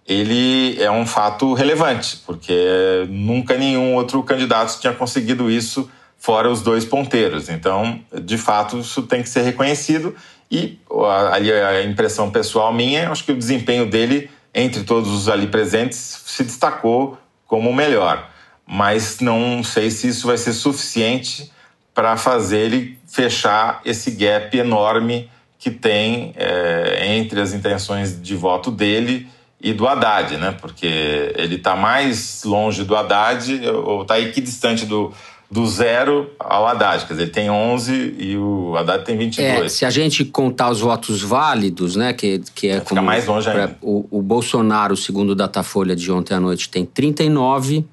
ele 0.07 0.77
é 0.83 0.91
um 0.91 1.07
fato 1.07 1.55
relevante, 1.55 2.21
porque 2.27 3.07
nunca 3.09 3.57
nenhum 3.57 3.95
outro 3.95 4.23
candidato 4.23 4.79
tinha 4.81 4.93
conseguido 4.93 5.51
isso 5.51 5.89
fora 6.25 6.51
os 6.51 6.63
dois 6.63 6.87
ponteiros. 6.87 7.51
Então, 7.51 8.01
de 8.23 8.39
fato, 8.39 8.79
isso 8.79 9.03
tem 9.03 9.23
que 9.23 9.29
ser 9.29 9.43
reconhecido 9.43 10.17
e 10.51 10.79
ali 11.21 11.53
a 11.53 11.85
impressão 11.85 12.31
pessoal 12.31 12.73
minha, 12.73 13.11
acho 13.11 13.25
que 13.25 13.33
o 13.33 13.37
desempenho 13.37 13.85
dele 13.85 14.31
entre 14.55 14.85
todos 14.85 15.11
os 15.11 15.29
ali 15.29 15.49
presentes 15.49 15.99
se 16.25 16.43
destacou 16.43 17.19
como 17.47 17.69
o 17.69 17.75
melhor. 17.75 18.27
Mas 18.67 19.21
não 19.21 19.63
sei 19.63 19.91
se 19.91 20.09
isso 20.09 20.27
vai 20.27 20.39
ser 20.39 20.55
suficiente 20.55 21.53
para 21.93 22.17
fazer 22.17 22.61
ele 22.61 22.99
fechar 23.07 23.83
esse 23.85 24.11
gap 24.13 24.57
enorme 24.57 25.31
que 25.59 25.71
tem 25.71 26.33
é, 26.37 27.17
entre 27.17 27.39
as 27.39 27.53
intenções 27.53 28.19
de 28.23 28.35
voto 28.35 28.71
dele 28.71 29.29
e 29.61 29.75
do 29.75 29.87
Haddad, 29.87 30.39
né? 30.39 30.57
Porque 30.59 31.33
ele 31.37 31.57
está 31.57 31.77
mais 31.77 32.45
longe 32.45 32.83
do 32.83 32.97
Haddad 32.97 33.67
ou 33.67 34.03
está 34.03 34.19
equidistante 34.19 34.87
do, 34.87 35.13
do 35.55 35.65
zero 35.69 36.33
ao 36.37 36.67
Haddad. 36.67 37.07
Quer 37.07 37.13
dizer, 37.13 37.23
ele 37.23 37.31
tem 37.31 37.49
11 37.49 38.17
e 38.19 38.37
o 38.37 38.77
Haddad 38.77 39.05
tem 39.05 39.17
22. 39.17 39.63
É, 39.63 39.69
se 39.69 39.85
a 39.85 39.91
gente 39.91 40.25
contar 40.25 40.69
os 40.69 40.81
votos 40.81 41.23
válidos, 41.23 41.95
né? 41.95 42.13
Que, 42.13 42.41
que 42.53 42.67
é 42.67 42.81
Fica 42.81 43.01
mais 43.01 43.25
longe 43.27 43.49
ainda. 43.49 43.79
O, 43.81 44.05
o 44.11 44.21
Bolsonaro, 44.21 44.97
segundo 44.97 45.31
o 45.31 45.35
Datafolha 45.37 45.95
de 45.95 46.11
ontem 46.11 46.35
à 46.35 46.41
noite, 46.41 46.69
tem 46.69 46.85
39 46.85 47.87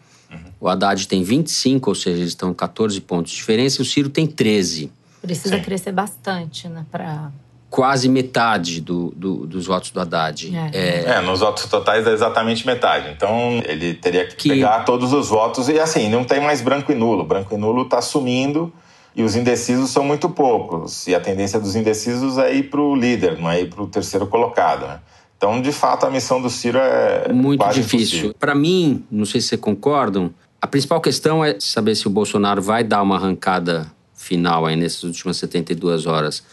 o 0.60 0.70
Haddad 0.70 1.08
tem 1.08 1.24
25, 1.24 1.90
ou 1.90 1.96
seja, 1.96 2.18
eles 2.20 2.30
estão 2.30 2.54
14 2.54 3.02
pontos 3.02 3.32
de 3.32 3.38
diferença, 3.38 3.82
e 3.82 3.84
o 3.84 3.86
Ciro 3.86 4.10
tem 4.10 4.28
13. 4.28 4.92
Precisa 5.20 5.58
Sim. 5.58 5.64
crescer 5.64 5.92
bastante, 5.92 6.68
né? 6.70 6.86
Pra... 6.92 7.32
Quase 7.72 8.08
metade 8.08 8.82
do, 8.82 9.12
do, 9.16 9.48
dos 9.48 9.66
votos 9.66 9.90
do 9.90 10.00
Haddad. 10.00 10.56
É. 10.56 10.78
É... 10.78 11.04
é. 11.14 11.22
nos 11.22 11.40
votos 11.40 11.66
totais 11.66 12.06
é 12.06 12.12
exatamente 12.12 12.68
metade. 12.68 13.10
Então 13.10 13.64
ele 13.66 13.96
teria 13.96 14.28
que, 14.28 14.36
que, 14.36 14.50
pegar 14.50 14.82
todos 14.82 15.14
os 15.14 15.30
votos. 15.30 15.70
E 15.70 15.80
assim, 15.80 16.10
não 16.10 16.24
tem 16.24 16.40
mais 16.40 16.62
branco 16.62 16.92
e 16.92 16.96
nulo. 16.96 17.24
Branco 17.24 17.56
e 17.56 17.58
nulo 17.58 17.84
está 17.84 18.02
sumindo 18.02 18.72
e 19.16 19.24
os 19.24 19.36
indecisos 19.36 19.90
são 19.90 20.04
muito 20.04 20.30
poucos. 20.30 21.08
E 21.08 21.16
a 21.16 21.20
tendência 21.20 21.60
dos 21.60 21.76
indecisos 21.76 22.38
é 22.38 22.54
ir 22.54 22.70
para 22.70 22.82
o 22.82 22.96
líder, 22.96 23.40
não 23.40 23.50
é 23.50 23.62
ir 23.62 23.70
para 23.70 23.82
o 23.82 23.88
terceiro 23.88 24.28
colocado. 24.28 24.86
Né? 24.86 25.00
Então, 25.38 25.62
de 25.62 25.72
fato, 25.72 26.06
a 26.06 26.10
missão 26.10 26.42
do 26.42 26.50
Ciro 26.50 26.78
é 26.78 27.32
muito 27.32 27.68
difícil. 27.70 28.34
Para 28.40 28.54
mim, 28.54 29.04
não 29.10 29.26
sei 29.26 29.42
se 29.42 29.48
vocês 29.48 29.62
concordam, 29.62 30.32
a 30.62 30.68
principal 30.68 31.02
questão 31.02 31.44
é 31.44 31.58
saber 31.60 31.96
se 31.96 32.06
o 32.06 32.10
Bolsonaro 32.10 32.62
vai 32.62 32.84
dar 32.84 33.02
uma 33.02 33.16
arrancada 33.16 33.92
final 34.14 34.68
aí 34.68 34.76
nessas 34.76 35.04
últimas 35.04 35.38
72 35.38 36.06
horas 36.06 36.44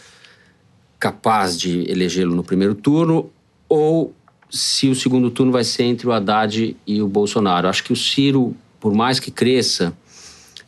capaz 0.98 1.58
de 1.58 1.90
elegê-lo 1.90 2.34
no 2.34 2.42
primeiro 2.42 2.74
turno 2.74 3.30
ou 3.68 4.12
se 4.50 4.88
o 4.88 4.94
segundo 4.94 5.30
turno 5.30 5.52
vai 5.52 5.64
ser 5.64 5.84
entre 5.84 6.06
o 6.06 6.12
Haddad 6.12 6.76
e 6.86 7.02
o 7.02 7.08
Bolsonaro. 7.08 7.68
Acho 7.68 7.84
que 7.84 7.92
o 7.92 7.96
Ciro, 7.96 8.56
por 8.80 8.94
mais 8.94 9.20
que 9.20 9.30
cresça, 9.30 9.94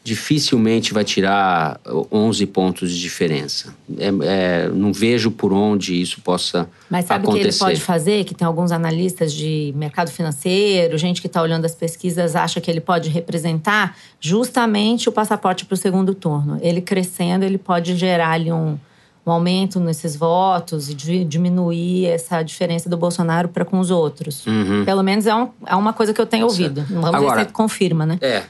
dificilmente 0.02 0.94
vai 0.94 1.04
tirar 1.04 1.78
11 2.10 2.46
pontos 2.46 2.90
de 2.90 3.00
diferença. 3.00 3.74
É, 3.98 4.08
é, 4.08 4.68
não 4.68 4.92
vejo 4.92 5.30
por 5.30 5.52
onde 5.52 6.00
isso 6.00 6.20
possa 6.22 6.60
acontecer. 6.60 6.86
Mas 6.88 7.04
sabe 7.04 7.26
o 7.26 7.32
que 7.32 7.38
ele 7.38 7.52
pode 7.52 7.80
fazer? 7.80 8.24
Que 8.24 8.34
tem 8.34 8.46
alguns 8.46 8.72
analistas 8.72 9.32
de 9.32 9.72
mercado 9.76 10.10
financeiro, 10.10 10.96
gente 10.96 11.20
que 11.20 11.26
está 11.26 11.42
olhando 11.42 11.66
as 11.66 11.74
pesquisas, 11.74 12.34
acha 12.34 12.60
que 12.60 12.70
ele 12.70 12.80
pode 12.80 13.10
representar 13.10 13.96
justamente 14.18 15.08
o 15.08 15.12
passaporte 15.12 15.66
para 15.66 15.74
o 15.74 15.78
segundo 15.78 16.14
turno. 16.14 16.58
Ele 16.62 16.80
crescendo, 16.80 17.44
ele 17.44 17.58
pode 17.58 17.94
gerar 17.94 18.30
ali 18.30 18.50
um, 18.50 18.78
um 19.24 19.30
aumento 19.30 19.78
nesses 19.78 20.16
votos 20.16 20.88
e 20.88 20.94
diminuir 20.94 22.06
essa 22.06 22.42
diferença 22.42 22.88
do 22.88 22.96
Bolsonaro 22.96 23.48
para 23.48 23.64
com 23.64 23.78
os 23.78 23.90
outros. 23.90 24.46
Uhum. 24.46 24.84
Pelo 24.84 25.02
menos 25.02 25.26
é, 25.26 25.34
um, 25.34 25.50
é, 25.66 25.74
uma 25.76 25.92
coisa 25.92 26.14
que 26.14 26.20
eu 26.20 26.26
tenho 26.26 26.46
ouvido. 26.46 26.84
Vamos 26.88 27.14
Agora, 27.14 27.40
ver 27.40 27.46
se 27.46 27.52
confirma, 27.52 28.06
né? 28.06 28.18
É. 28.20 28.44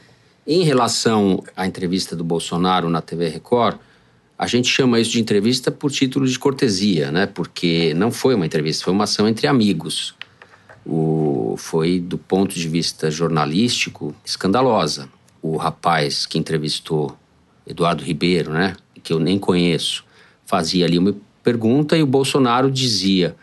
Em 0.47 0.63
relação 0.63 1.43
à 1.57 1.67
entrevista 1.67 2.15
do 2.17 2.25
Bolsonaro 2.25 2.89
na 2.89 3.01
TV 3.01 3.29
Record, 3.29 3.79
a 4.39 4.47
gente 4.47 4.69
chama 4.69 4.99
isso 4.99 5.11
de 5.11 5.21
entrevista 5.21 5.71
por 5.71 5.91
título 5.91 6.27
de 6.27 6.39
cortesia, 6.39 7.13
né? 7.13 7.27
Porque 7.27 7.93
não 7.95 8.11
foi 8.11 8.35
uma 8.35 8.47
entrevista, 8.47 8.85
foi 8.85 8.93
uma 8.93 9.05
ação 9.05 9.29
entre 9.29 9.47
amigos. 9.47 10.15
O, 10.87 11.57
foi, 11.59 12.01
do 12.01 12.17
ponto 12.17 12.55
de 12.55 12.69
vista 12.69 13.11
jornalístico, 13.11 14.15
escandalosa. 14.25 15.09
O 15.43 15.57
rapaz 15.57 16.25
que 16.25 16.39
entrevistou, 16.39 17.15
Eduardo 17.67 18.03
Ribeiro, 18.03 18.51
né? 18.51 18.75
Que 19.03 19.13
eu 19.13 19.19
nem 19.19 19.39
conheço, 19.39 20.05
fazia 20.51 20.85
ali 20.85 20.99
uma 20.99 21.15
pergunta 21.43 21.97
e 21.97 22.03
o 22.03 22.07
Bolsonaro 22.07 22.71
dizia 22.71 23.37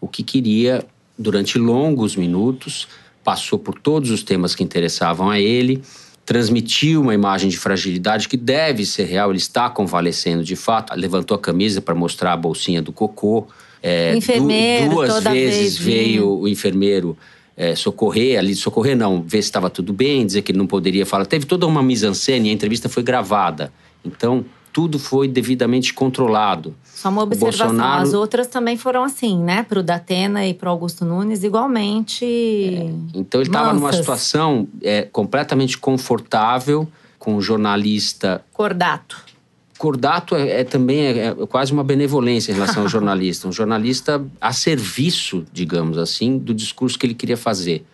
o 0.00 0.08
que 0.08 0.22
queria 0.22 0.84
durante 1.16 1.58
longos 1.58 2.16
minutos, 2.16 2.88
passou 3.22 3.58
por 3.58 3.78
todos 3.78 4.10
os 4.10 4.22
temas 4.22 4.54
que 4.54 4.64
interessavam 4.64 5.30
a 5.30 5.38
ele 5.38 5.82
transmitiu 6.24 7.02
uma 7.02 7.14
imagem 7.14 7.48
de 7.50 7.58
fragilidade 7.58 8.28
que 8.28 8.36
deve 8.36 8.86
ser 8.86 9.04
real, 9.04 9.30
ele 9.30 9.38
está 9.38 9.68
convalescendo 9.68 10.42
de 10.42 10.56
fato. 10.56 10.94
Levantou 10.96 11.34
a 11.34 11.38
camisa 11.38 11.80
para 11.80 11.94
mostrar 11.94 12.32
a 12.32 12.36
bolsinha 12.36 12.80
do 12.80 12.92
cocô. 12.92 13.46
É, 13.82 14.16
enfermeiro, 14.16 14.88
du 14.88 14.94
duas 14.94 15.22
vezes 15.24 15.76
vez, 15.76 15.78
veio 15.78 16.38
o 16.40 16.48
enfermeiro 16.48 17.16
é, 17.54 17.76
socorrer, 17.76 18.38
ali 18.38 18.54
socorrer 18.54 18.96
não, 18.96 19.22
ver 19.22 19.42
se 19.42 19.48
estava 19.48 19.68
tudo 19.68 19.92
bem, 19.92 20.24
dizer 20.24 20.40
que 20.40 20.52
ele 20.52 20.58
não 20.58 20.66
poderia 20.66 21.04
falar. 21.04 21.26
Teve 21.26 21.44
toda 21.44 21.66
uma 21.66 21.82
mise-en-scène, 21.82 22.48
a 22.48 22.52
entrevista 22.52 22.88
foi 22.88 23.02
gravada. 23.02 23.70
Então, 24.02 24.44
tudo 24.74 24.98
foi 24.98 25.28
devidamente 25.28 25.94
controlado. 25.94 26.74
Só 26.82 27.08
uma 27.08 27.22
observação, 27.22 27.68
Bolsonaro... 27.68 28.02
as 28.02 28.12
outras 28.12 28.48
também 28.48 28.76
foram 28.76 29.04
assim, 29.04 29.38
né? 29.38 29.62
Para 29.62 29.78
o 29.78 29.82
Datena 29.84 30.44
e 30.44 30.52
para 30.52 30.68
o 30.68 30.72
Augusto 30.72 31.04
Nunes, 31.04 31.44
igualmente. 31.44 32.24
É, 32.24 32.90
então 33.14 33.40
ele 33.40 33.48
estava 33.48 33.72
numa 33.72 33.92
situação 33.92 34.66
é, 34.82 35.02
completamente 35.02 35.78
confortável 35.78 36.88
com 37.20 37.36
o 37.36 37.40
jornalista. 37.40 38.44
Cordato. 38.52 39.24
Cordato 39.78 40.34
é, 40.34 40.62
é 40.62 40.64
também 40.64 41.06
é, 41.06 41.26
é, 41.28 41.34
quase 41.46 41.72
uma 41.72 41.84
benevolência 41.84 42.50
em 42.50 42.54
relação 42.56 42.82
ao 42.82 42.88
jornalista. 42.90 43.46
Um 43.46 43.52
jornalista 43.52 44.24
a 44.40 44.52
serviço, 44.52 45.46
digamos 45.52 45.98
assim, 45.98 46.36
do 46.36 46.52
discurso 46.52 46.98
que 46.98 47.06
ele 47.06 47.14
queria 47.14 47.36
fazer. 47.36 47.84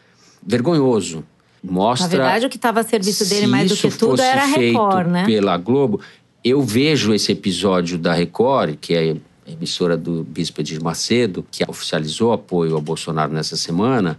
Vergonhoso. 0.43 1.23
Mostra. 1.63 2.07
Na 2.07 2.11
verdade, 2.11 2.47
o 2.47 2.49
que 2.49 2.57
estava 2.57 2.81
a 2.81 2.83
serviço 2.83 3.29
dele 3.29 3.47
mais 3.47 3.69
do 3.69 3.77
que 3.77 3.91
tudo 3.97 4.21
era 4.21 4.43
a 4.43 4.47
Record, 4.47 5.09
né? 5.09 5.27
Pela 5.27 5.57
Globo, 5.59 6.01
eu 6.42 6.62
vejo 6.62 7.12
esse 7.12 7.32
episódio 7.32 7.99
da 7.99 8.12
Record, 8.12 8.76
que 8.80 8.94
é 8.94 9.16
a 9.47 9.50
emissora 9.50 9.97
do 9.97 10.25
Bispo 10.25 10.61
Edir 10.61 10.82
Macedo, 10.82 11.44
que 11.50 11.62
oficializou 11.68 12.32
apoio 12.32 12.75
ao 12.75 12.80
Bolsonaro 12.80 13.32
nessa 13.32 13.56
semana, 13.56 14.18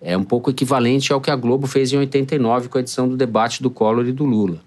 é 0.00 0.16
um 0.16 0.22
pouco 0.22 0.50
equivalente 0.50 1.12
ao 1.12 1.20
que 1.20 1.30
a 1.30 1.36
Globo 1.36 1.66
fez 1.66 1.92
em 1.92 1.96
89 1.96 2.68
com 2.68 2.78
a 2.78 2.80
edição 2.80 3.08
do 3.08 3.16
debate 3.16 3.62
do 3.62 3.70
Collor 3.70 4.06
e 4.06 4.12
do 4.12 4.24
Lula. 4.24 4.60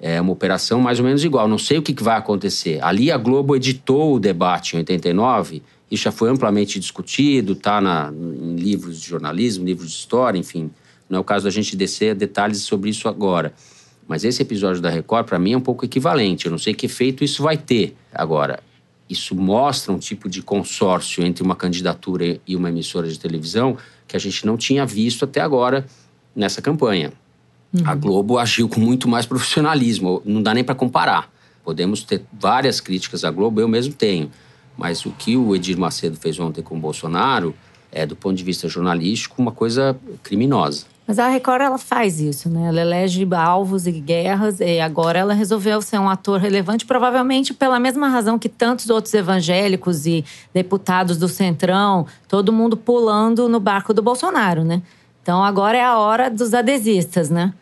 É 0.00 0.20
uma 0.20 0.32
operação 0.32 0.80
mais 0.80 0.98
ou 0.98 1.04
menos 1.04 1.22
igual. 1.22 1.46
Não 1.46 1.58
sei 1.58 1.78
o 1.78 1.82
que 1.82 2.02
vai 2.02 2.18
acontecer. 2.18 2.82
Ali 2.82 3.12
a 3.12 3.16
Globo 3.16 3.54
editou 3.54 4.16
o 4.16 4.18
debate 4.18 4.74
em 4.74 4.78
89 4.78 5.62
e 5.88 5.96
já 5.96 6.10
foi 6.10 6.28
amplamente 6.28 6.80
discutido, 6.80 7.52
está 7.52 7.80
em 8.12 8.56
livros 8.56 9.00
de 9.00 9.06
jornalismo, 9.06 9.64
livros 9.64 9.90
de 9.90 9.96
história, 9.96 10.38
enfim. 10.38 10.70
Não 11.08 11.18
é 11.18 11.20
o 11.20 11.24
caso 11.24 11.44
da 11.44 11.50
gente 11.50 11.76
descer 11.76 12.16
detalhes 12.16 12.62
sobre 12.62 12.90
isso 12.90 13.06
agora. 13.08 13.54
Mas 14.06 14.24
esse 14.24 14.42
episódio 14.42 14.82
da 14.82 14.90
Record, 14.90 15.26
para 15.26 15.38
mim, 15.38 15.52
é 15.52 15.56
um 15.56 15.60
pouco 15.60 15.84
equivalente. 15.84 16.46
Eu 16.46 16.50
não 16.50 16.58
sei 16.58 16.74
que 16.74 16.86
efeito 16.86 17.24
isso 17.24 17.42
vai 17.42 17.56
ter 17.56 17.96
agora. 18.12 18.60
Isso 19.08 19.34
mostra 19.34 19.92
um 19.92 19.98
tipo 19.98 20.28
de 20.28 20.42
consórcio 20.42 21.24
entre 21.24 21.42
uma 21.42 21.54
candidatura 21.54 22.40
e 22.46 22.56
uma 22.56 22.68
emissora 22.68 23.08
de 23.08 23.18
televisão 23.18 23.76
que 24.06 24.16
a 24.16 24.18
gente 24.18 24.46
não 24.46 24.56
tinha 24.56 24.84
visto 24.86 25.24
até 25.24 25.40
agora 25.40 25.86
nessa 26.34 26.62
campanha. 26.62 27.12
Uhum. 27.72 27.82
A 27.84 27.94
Globo 27.94 28.38
agiu 28.38 28.68
com 28.68 28.80
muito 28.80 29.08
mais 29.08 29.26
profissionalismo, 29.26 30.22
não 30.24 30.42
dá 30.42 30.52
nem 30.52 30.64
para 30.64 30.74
comparar. 30.74 31.30
Podemos 31.64 32.02
ter 32.02 32.22
várias 32.32 32.80
críticas 32.80 33.24
à 33.24 33.30
Globo, 33.30 33.60
eu 33.60 33.68
mesmo 33.68 33.94
tenho. 33.94 34.30
Mas 34.76 35.06
o 35.06 35.10
que 35.10 35.36
o 35.36 35.54
Edir 35.54 35.78
Macedo 35.78 36.16
fez 36.16 36.38
ontem 36.38 36.62
com 36.62 36.76
o 36.76 36.80
Bolsonaro 36.80 37.54
é, 37.92 38.06
do 38.06 38.16
ponto 38.16 38.34
de 38.34 38.42
vista 38.42 38.66
jornalístico, 38.68 39.40
uma 39.40 39.52
coisa 39.52 39.94
criminosa. 40.22 40.86
Mas 41.06 41.18
a 41.18 41.28
Record 41.28 41.62
ela 41.62 41.78
faz 41.78 42.20
isso, 42.20 42.48
né? 42.48 42.68
Ela 42.68 42.80
elege 42.80 43.26
alvos 43.34 43.86
e 43.86 43.92
guerras 43.92 44.60
e 44.60 44.80
agora 44.80 45.18
ela 45.18 45.34
resolveu 45.34 45.82
ser 45.82 45.98
um 45.98 46.08
ator 46.08 46.40
relevante, 46.40 46.86
provavelmente 46.86 47.52
pela 47.52 47.80
mesma 47.80 48.08
razão 48.08 48.38
que 48.38 48.48
tantos 48.48 48.88
outros 48.88 49.12
evangélicos 49.12 50.06
e 50.06 50.24
deputados 50.54 51.16
do 51.18 51.28
Centrão, 51.28 52.06
todo 52.28 52.52
mundo 52.52 52.76
pulando 52.76 53.48
no 53.48 53.58
barco 53.58 53.92
do 53.92 54.00
Bolsonaro, 54.00 54.62
né? 54.62 54.80
Então 55.22 55.42
agora 55.42 55.76
é 55.76 55.84
a 55.84 55.98
hora 55.98 56.30
dos 56.30 56.54
adesistas, 56.54 57.30
né? 57.30 57.52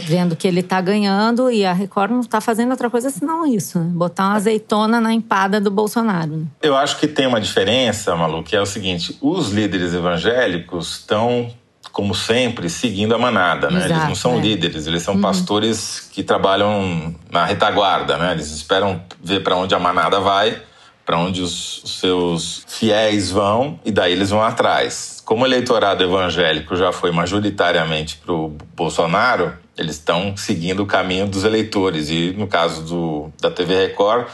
Vendo 0.00 0.34
que 0.34 0.48
ele 0.48 0.60
está 0.60 0.80
ganhando 0.80 1.50
e 1.50 1.66
a 1.66 1.72
Record 1.72 2.12
não 2.12 2.20
está 2.20 2.40
fazendo 2.40 2.70
outra 2.70 2.88
coisa 2.88 3.10
senão 3.10 3.44
isso, 3.46 3.78
né? 3.78 3.90
botar 3.92 4.24
uma 4.24 4.36
azeitona 4.36 4.98
na 5.00 5.12
empada 5.12 5.60
do 5.60 5.70
Bolsonaro. 5.70 6.36
Né? 6.38 6.46
Eu 6.62 6.74
acho 6.74 6.98
que 6.98 7.06
tem 7.06 7.26
uma 7.26 7.38
diferença, 7.38 8.16
Malu, 8.16 8.42
que 8.42 8.56
é 8.56 8.60
o 8.60 8.64
seguinte: 8.64 9.18
os 9.20 9.50
líderes 9.50 9.92
evangélicos 9.92 11.00
estão 11.00 11.52
como 11.92 12.14
sempre, 12.14 12.70
seguindo 12.70 13.14
a 13.14 13.18
manada, 13.18 13.70
né? 13.70 13.80
Exato, 13.80 13.92
eles 13.92 14.08
não 14.08 14.14
são 14.14 14.38
é. 14.38 14.40
líderes, 14.40 14.86
eles 14.86 15.02
são 15.02 15.14
uhum. 15.14 15.20
pastores 15.20 16.08
que 16.10 16.22
trabalham 16.22 17.14
na 17.30 17.44
retaguarda, 17.44 18.16
né? 18.16 18.32
Eles 18.32 18.50
esperam 18.50 19.02
ver 19.22 19.42
para 19.42 19.54
onde 19.54 19.74
a 19.74 19.78
manada 19.78 20.18
vai, 20.18 20.60
para 21.04 21.18
onde 21.18 21.42
os, 21.42 21.84
os 21.84 22.00
seus 22.00 22.64
fiéis 22.66 23.30
vão 23.30 23.78
e 23.84 23.92
daí 23.92 24.12
eles 24.12 24.30
vão 24.30 24.42
atrás. 24.42 25.22
Como 25.24 25.44
o 25.44 25.46
eleitorado 25.46 26.02
evangélico 26.02 26.74
já 26.74 26.92
foi 26.92 27.12
majoritariamente 27.12 28.16
para 28.16 28.32
o 28.32 28.56
Bolsonaro, 28.74 29.52
eles 29.76 29.96
estão 29.96 30.36
seguindo 30.36 30.82
o 30.82 30.86
caminho 30.86 31.26
dos 31.26 31.44
eleitores 31.44 32.08
e, 32.08 32.34
no 32.36 32.46
caso 32.46 32.82
do, 32.82 33.32
da 33.40 33.50
TV 33.50 33.86
Record, 33.86 34.26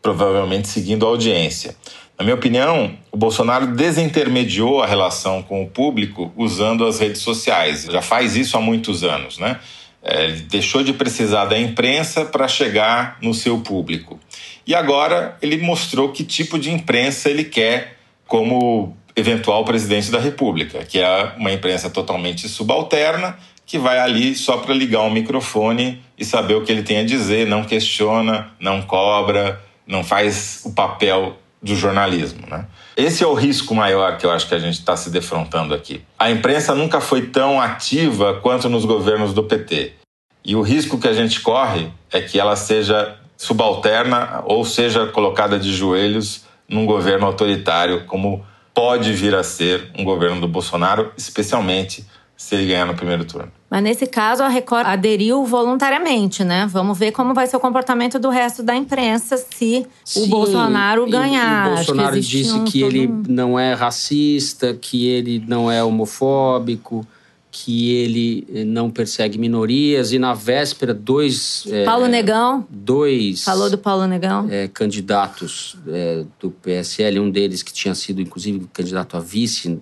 provavelmente 0.00 0.68
seguindo 0.68 1.04
a 1.04 1.08
audiência. 1.08 1.76
Na 2.18 2.24
minha 2.24 2.34
opinião, 2.34 2.98
o 3.12 3.16
Bolsonaro 3.16 3.68
desintermediou 3.68 4.82
a 4.82 4.86
relação 4.86 5.40
com 5.40 5.62
o 5.62 5.68
público 5.68 6.32
usando 6.36 6.84
as 6.84 6.98
redes 6.98 7.22
sociais. 7.22 7.84
Já 7.84 8.02
faz 8.02 8.34
isso 8.34 8.56
há 8.56 8.60
muitos 8.60 9.04
anos, 9.04 9.38
né? 9.38 9.60
É, 10.02 10.24
ele 10.24 10.40
deixou 10.42 10.82
de 10.82 10.92
precisar 10.92 11.44
da 11.44 11.56
imprensa 11.56 12.24
para 12.24 12.48
chegar 12.48 13.18
no 13.22 13.32
seu 13.32 13.60
público. 13.60 14.18
E 14.66 14.74
agora 14.74 15.36
ele 15.40 15.58
mostrou 15.58 16.10
que 16.10 16.24
tipo 16.24 16.58
de 16.58 16.72
imprensa 16.72 17.30
ele 17.30 17.44
quer 17.44 17.96
como 18.26 18.96
eventual 19.14 19.64
presidente 19.64 20.10
da 20.10 20.18
República, 20.18 20.84
que 20.84 20.98
é 20.98 21.32
uma 21.36 21.52
imprensa 21.52 21.88
totalmente 21.88 22.48
subalterna, 22.48 23.38
que 23.64 23.78
vai 23.78 23.98
ali 23.98 24.34
só 24.34 24.56
para 24.56 24.74
ligar 24.74 25.02
um 25.02 25.10
microfone 25.10 26.02
e 26.16 26.24
saber 26.24 26.54
o 26.54 26.64
que 26.64 26.72
ele 26.72 26.82
tem 26.82 26.98
a 26.98 27.04
dizer, 27.04 27.46
não 27.46 27.62
questiona, 27.62 28.50
não 28.58 28.82
cobra, 28.82 29.60
não 29.86 30.02
faz 30.02 30.62
o 30.64 30.72
papel 30.72 31.36
do 31.62 31.74
jornalismo. 31.74 32.46
Né? 32.48 32.66
Esse 32.96 33.22
é 33.22 33.26
o 33.26 33.34
risco 33.34 33.74
maior 33.74 34.16
que 34.16 34.24
eu 34.24 34.30
acho 34.30 34.48
que 34.48 34.54
a 34.54 34.58
gente 34.58 34.74
está 34.74 34.96
se 34.96 35.10
defrontando 35.10 35.74
aqui. 35.74 36.02
A 36.18 36.30
imprensa 36.30 36.74
nunca 36.74 37.00
foi 37.00 37.26
tão 37.26 37.60
ativa 37.60 38.40
quanto 38.40 38.68
nos 38.68 38.84
governos 38.84 39.32
do 39.32 39.42
PT. 39.42 39.92
E 40.44 40.56
o 40.56 40.62
risco 40.62 40.98
que 40.98 41.08
a 41.08 41.12
gente 41.12 41.40
corre 41.40 41.90
é 42.10 42.20
que 42.20 42.38
ela 42.38 42.56
seja 42.56 43.16
subalterna 43.36 44.42
ou 44.44 44.64
seja 44.64 45.06
colocada 45.06 45.58
de 45.58 45.72
joelhos 45.72 46.44
num 46.68 46.86
governo 46.86 47.26
autoritário, 47.26 48.04
como 48.06 48.44
pode 48.74 49.12
vir 49.12 49.34
a 49.34 49.42
ser 49.42 49.90
um 49.98 50.04
governo 50.04 50.40
do 50.40 50.48
Bolsonaro, 50.48 51.12
especialmente 51.16 52.06
se 52.38 52.54
ele 52.54 52.68
ganhar 52.68 52.86
no 52.86 52.94
primeiro 52.94 53.24
turno. 53.24 53.50
Mas 53.68 53.82
nesse 53.82 54.06
caso, 54.06 54.44
a 54.44 54.48
Record 54.48 54.86
aderiu 54.86 55.44
voluntariamente, 55.44 56.44
né? 56.44 56.68
Vamos 56.70 56.96
ver 56.96 57.10
como 57.10 57.34
vai 57.34 57.48
ser 57.48 57.56
o 57.56 57.60
comportamento 57.60 58.16
do 58.16 58.30
resto 58.30 58.62
da 58.62 58.76
imprensa 58.76 59.36
se 59.36 59.84
Sim, 60.04 60.22
o 60.22 60.26
Bolsonaro 60.28 61.04
ganhar. 61.10 61.72
o 61.72 61.74
Bolsonaro 61.74 62.14
que 62.14 62.20
disse 62.20 62.52
um, 62.52 62.64
que 62.64 62.80
ele 62.80 63.08
não 63.28 63.58
é 63.58 63.74
racista, 63.74 64.72
que 64.72 65.08
ele 65.08 65.44
não 65.48 65.70
é 65.70 65.82
homofóbico, 65.82 67.04
que 67.50 67.90
ele 67.90 68.46
eh, 68.54 68.64
não 68.64 68.88
persegue 68.88 69.36
minorias. 69.36 70.12
E 70.12 70.18
na 70.18 70.32
véspera, 70.32 70.94
dois. 70.94 71.64
Eh, 71.68 71.84
Paulo 71.84 72.06
é, 72.06 72.08
Negão. 72.08 72.64
Dois. 72.70 73.42
Falou 73.42 73.68
do 73.68 73.76
Paulo 73.76 74.06
Negão. 74.06 74.46
É, 74.48 74.68
candidatos 74.68 75.76
é, 75.88 76.24
do 76.38 76.52
PSL, 76.52 77.18
um 77.18 77.30
deles 77.30 77.64
que 77.64 77.72
tinha 77.72 77.96
sido, 77.96 78.22
inclusive, 78.22 78.64
candidato 78.72 79.16
a 79.16 79.20
vice, 79.20 79.80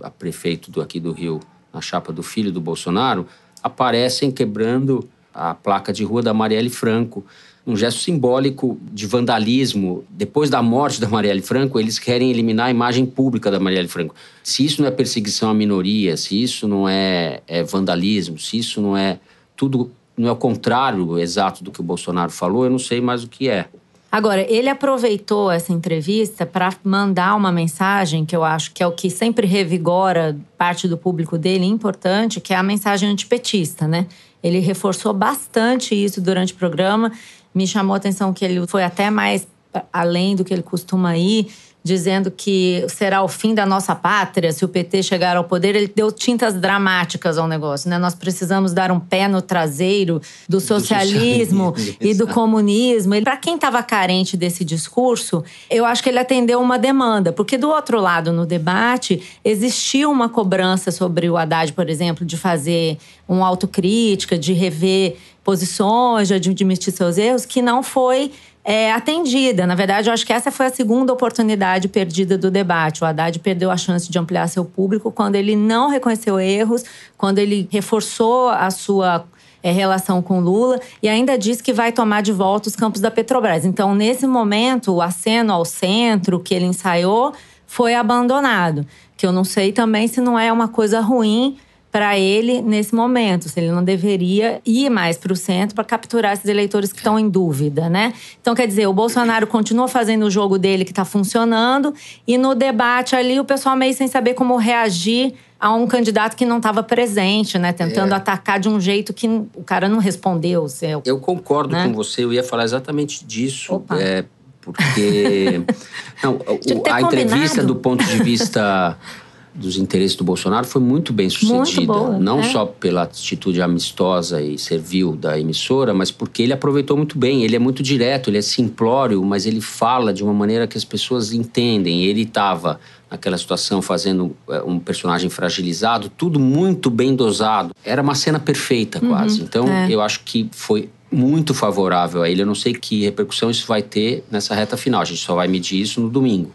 a 0.00 0.08
prefeito 0.08 0.70
do, 0.70 0.80
aqui 0.80 1.00
do 1.00 1.10
Rio 1.10 1.40
na 1.74 1.80
chapa 1.80 2.12
do 2.12 2.22
filho 2.22 2.52
do 2.52 2.60
Bolsonaro, 2.60 3.26
aparecem 3.62 4.30
quebrando 4.30 5.08
a 5.34 5.52
placa 5.54 5.92
de 5.92 6.04
rua 6.04 6.22
da 6.22 6.32
Marielle 6.32 6.70
Franco. 6.70 7.26
Um 7.66 7.74
gesto 7.74 8.00
simbólico 8.00 8.78
de 8.92 9.06
vandalismo. 9.06 10.04
Depois 10.10 10.48
da 10.50 10.62
morte 10.62 11.00
da 11.00 11.08
Marielle 11.08 11.42
Franco, 11.42 11.80
eles 11.80 11.98
querem 11.98 12.30
eliminar 12.30 12.66
a 12.66 12.70
imagem 12.70 13.04
pública 13.04 13.50
da 13.50 13.58
Marielle 13.58 13.88
Franco. 13.88 14.14
Se 14.42 14.64
isso 14.64 14.80
não 14.80 14.88
é 14.88 14.90
perseguição 14.90 15.50
à 15.50 15.54
minoria, 15.54 16.16
se 16.16 16.40
isso 16.40 16.68
não 16.68 16.88
é, 16.88 17.40
é 17.48 17.62
vandalismo, 17.64 18.38
se 18.38 18.58
isso 18.58 18.80
não 18.80 18.96
é 18.96 19.18
tudo, 19.56 19.90
não 20.16 20.28
é 20.28 20.32
o 20.32 20.36
contrário 20.36 21.18
exato 21.18 21.64
do 21.64 21.72
que 21.72 21.80
o 21.80 21.82
Bolsonaro 21.82 22.30
falou, 22.30 22.64
eu 22.64 22.70
não 22.70 22.78
sei 22.78 23.00
mais 23.00 23.24
o 23.24 23.28
que 23.28 23.48
é. 23.48 23.66
Agora, 24.14 24.42
ele 24.48 24.68
aproveitou 24.68 25.50
essa 25.50 25.72
entrevista 25.72 26.46
para 26.46 26.72
mandar 26.84 27.34
uma 27.34 27.50
mensagem 27.50 28.24
que 28.24 28.36
eu 28.36 28.44
acho 28.44 28.72
que 28.72 28.80
é 28.80 28.86
o 28.86 28.92
que 28.92 29.10
sempre 29.10 29.44
revigora 29.44 30.38
parte 30.56 30.86
do 30.86 30.96
público 30.96 31.36
dele, 31.36 31.64
importante, 31.64 32.40
que 32.40 32.54
é 32.54 32.56
a 32.56 32.62
mensagem 32.62 33.08
antipetista, 33.08 33.88
né? 33.88 34.06
Ele 34.40 34.60
reforçou 34.60 35.12
bastante 35.12 35.96
isso 35.96 36.20
durante 36.20 36.52
o 36.52 36.56
programa. 36.56 37.10
Me 37.52 37.66
chamou 37.66 37.92
a 37.92 37.96
atenção 37.96 38.32
que 38.32 38.44
ele 38.44 38.64
foi 38.68 38.84
até 38.84 39.10
mais 39.10 39.48
além 39.92 40.36
do 40.36 40.44
que 40.44 40.54
ele 40.54 40.62
costuma 40.62 41.16
ir 41.16 41.48
dizendo 41.84 42.30
que 42.30 42.86
será 42.88 43.22
o 43.22 43.28
fim 43.28 43.54
da 43.54 43.66
nossa 43.66 43.94
pátria 43.94 44.50
se 44.52 44.64
o 44.64 44.68
PT 44.68 45.02
chegar 45.02 45.36
ao 45.36 45.44
poder. 45.44 45.76
Ele 45.76 45.92
deu 45.94 46.10
tintas 46.10 46.54
dramáticas 46.54 47.36
ao 47.36 47.46
negócio, 47.46 47.90
né? 47.90 47.98
Nós 47.98 48.14
precisamos 48.14 48.72
dar 48.72 48.90
um 48.90 48.98
pé 48.98 49.28
no 49.28 49.42
traseiro 49.42 50.20
do 50.48 50.60
socialismo, 50.60 51.72
do 51.72 51.78
socialismo 51.78 51.98
e 52.00 52.14
do 52.14 52.26
comunismo. 52.26 53.20
Para 53.22 53.36
quem 53.36 53.56
estava 53.56 53.82
carente 53.82 54.34
desse 54.34 54.64
discurso, 54.64 55.44
eu 55.68 55.84
acho 55.84 56.02
que 56.02 56.08
ele 56.08 56.18
atendeu 56.18 56.58
uma 56.58 56.78
demanda, 56.78 57.32
porque 57.32 57.58
do 57.58 57.68
outro 57.68 58.00
lado, 58.00 58.32
no 58.32 58.46
debate, 58.46 59.22
existiu 59.44 60.10
uma 60.10 60.30
cobrança 60.30 60.90
sobre 60.90 61.28
o 61.28 61.36
Haddad, 61.36 61.74
por 61.74 61.90
exemplo, 61.90 62.24
de 62.24 62.38
fazer 62.38 62.96
uma 63.28 63.46
autocrítica, 63.46 64.38
de 64.38 64.54
rever 64.54 65.16
posições, 65.44 66.28
de 66.28 66.34
admitir 66.34 66.90
seus 66.92 67.18
erros, 67.18 67.44
que 67.44 67.60
não 67.60 67.82
foi 67.82 68.32
é, 68.64 68.90
atendida. 68.90 69.66
Na 69.66 69.74
verdade, 69.74 70.08
eu 70.08 70.14
acho 70.14 70.24
que 70.24 70.32
essa 70.32 70.50
foi 70.50 70.66
a 70.66 70.70
segunda 70.70 71.12
oportunidade 71.12 71.86
perdida 71.86 72.38
do 72.38 72.50
debate. 72.50 73.04
O 73.04 73.06
Haddad 73.06 73.38
perdeu 73.40 73.70
a 73.70 73.76
chance 73.76 74.10
de 74.10 74.18
ampliar 74.18 74.48
seu 74.48 74.64
público 74.64 75.12
quando 75.12 75.34
ele 75.34 75.54
não 75.54 75.90
reconheceu 75.90 76.40
erros, 76.40 76.82
quando 77.18 77.38
ele 77.38 77.68
reforçou 77.70 78.48
a 78.48 78.70
sua 78.70 79.26
é, 79.62 79.70
relação 79.70 80.22
com 80.22 80.40
Lula 80.40 80.80
e 81.02 81.08
ainda 81.08 81.36
disse 81.36 81.62
que 81.62 81.74
vai 81.74 81.92
tomar 81.92 82.22
de 82.22 82.32
volta 82.32 82.68
os 82.68 82.76
campos 82.76 83.02
da 83.02 83.10
Petrobras. 83.10 83.66
Então, 83.66 83.94
nesse 83.94 84.26
momento, 84.26 84.92
o 84.92 85.02
aceno 85.02 85.52
ao 85.52 85.66
centro 85.66 86.40
que 86.40 86.54
ele 86.54 86.64
ensaiou 86.64 87.34
foi 87.66 87.94
abandonado. 87.94 88.86
Que 89.16 89.26
eu 89.26 89.32
não 89.32 89.44
sei 89.44 89.72
também 89.72 90.08
se 90.08 90.22
não 90.22 90.38
é 90.38 90.50
uma 90.50 90.68
coisa 90.68 91.00
ruim 91.00 91.58
para 91.94 92.18
ele 92.18 92.60
nesse 92.60 92.92
momento, 92.92 93.48
se 93.48 93.60
ele 93.60 93.70
não 93.70 93.84
deveria 93.84 94.60
ir 94.66 94.90
mais 94.90 95.16
para 95.16 95.32
o 95.32 95.36
centro 95.36 95.76
para 95.76 95.84
capturar 95.84 96.32
esses 96.32 96.46
eleitores 96.46 96.92
que 96.92 96.98
estão 96.98 97.16
em 97.16 97.28
dúvida, 97.28 97.88
né? 97.88 98.12
Então, 98.40 98.52
quer 98.52 98.66
dizer, 98.66 98.88
o 98.88 98.92
Bolsonaro 98.92 99.46
continua 99.46 99.86
fazendo 99.86 100.24
o 100.24 100.30
jogo 100.30 100.58
dele 100.58 100.84
que 100.84 100.90
está 100.90 101.04
funcionando 101.04 101.94
e 102.26 102.36
no 102.36 102.52
debate 102.52 103.14
ali 103.14 103.38
o 103.38 103.44
pessoal 103.44 103.76
meio 103.76 103.94
sem 103.94 104.08
saber 104.08 104.34
como 104.34 104.56
reagir 104.56 105.34
a 105.60 105.72
um 105.72 105.86
candidato 105.86 106.34
que 106.34 106.44
não 106.44 106.56
estava 106.56 106.82
presente, 106.82 107.60
né? 107.60 107.72
Tentando 107.72 108.12
é. 108.12 108.16
atacar 108.16 108.58
de 108.58 108.68
um 108.68 108.80
jeito 108.80 109.14
que 109.14 109.28
o 109.28 109.62
cara 109.64 109.88
não 109.88 110.00
respondeu. 110.00 110.68
Seu, 110.68 111.00
eu 111.04 111.20
concordo 111.20 111.76
né? 111.76 111.86
com 111.86 111.94
você, 111.94 112.24
eu 112.24 112.32
ia 112.32 112.42
falar 112.42 112.64
exatamente 112.64 113.24
disso. 113.24 113.72
Opa. 113.72 114.00
É, 114.00 114.24
porque 114.60 115.62
não, 116.24 116.38
o, 116.38 116.92
a 116.92 117.02
entrevista 117.02 117.62
do 117.62 117.76
ponto 117.76 118.02
de 118.02 118.20
vista 118.20 118.98
dos 119.54 119.76
interesses 119.76 120.16
do 120.16 120.24
Bolsonaro 120.24 120.66
foi 120.66 120.82
muito 120.82 121.12
bem 121.12 121.30
sucedida. 121.30 121.56
Muito 121.56 121.86
boa, 121.86 122.18
não 122.18 122.40
é. 122.40 122.42
só 122.42 122.66
pela 122.66 123.02
atitude 123.02 123.62
amistosa 123.62 124.42
e 124.42 124.58
servil 124.58 125.14
da 125.14 125.38
emissora, 125.38 125.94
mas 125.94 126.10
porque 126.10 126.42
ele 126.42 126.52
aproveitou 126.52 126.96
muito 126.96 127.16
bem. 127.16 127.44
Ele 127.44 127.54
é 127.54 127.58
muito 127.58 127.82
direto, 127.82 128.28
ele 128.28 128.38
é 128.38 128.42
simplório, 128.42 129.22
mas 129.24 129.46
ele 129.46 129.60
fala 129.60 130.12
de 130.12 130.24
uma 130.24 130.32
maneira 130.32 130.66
que 130.66 130.76
as 130.76 130.84
pessoas 130.84 131.32
entendem. 131.32 132.04
Ele 132.04 132.22
estava 132.22 132.80
naquela 133.08 133.38
situação 133.38 133.80
fazendo 133.80 134.36
é, 134.48 134.60
um 134.62 134.80
personagem 134.80 135.30
fragilizado, 135.30 136.08
tudo 136.08 136.40
muito 136.40 136.90
bem 136.90 137.14
dosado. 137.14 137.72
Era 137.84 138.02
uma 138.02 138.16
cena 138.16 138.40
perfeita, 138.40 138.98
uhum, 139.00 139.10
quase. 139.10 139.40
Então, 139.40 139.68
é. 139.68 139.88
eu 139.88 140.00
acho 140.00 140.24
que 140.24 140.48
foi 140.50 140.88
muito 141.12 141.54
favorável 141.54 142.22
a 142.22 142.28
ele. 142.28 142.42
Eu 142.42 142.46
não 142.46 142.56
sei 142.56 142.74
que 142.74 143.04
repercussão 143.04 143.50
isso 143.50 143.68
vai 143.68 143.82
ter 143.82 144.24
nessa 144.28 144.52
reta 144.52 144.76
final. 144.76 145.00
A 145.00 145.04
gente 145.04 145.20
só 145.20 145.36
vai 145.36 145.46
medir 145.46 145.80
isso 145.80 146.00
no 146.00 146.10
domingo. 146.10 146.50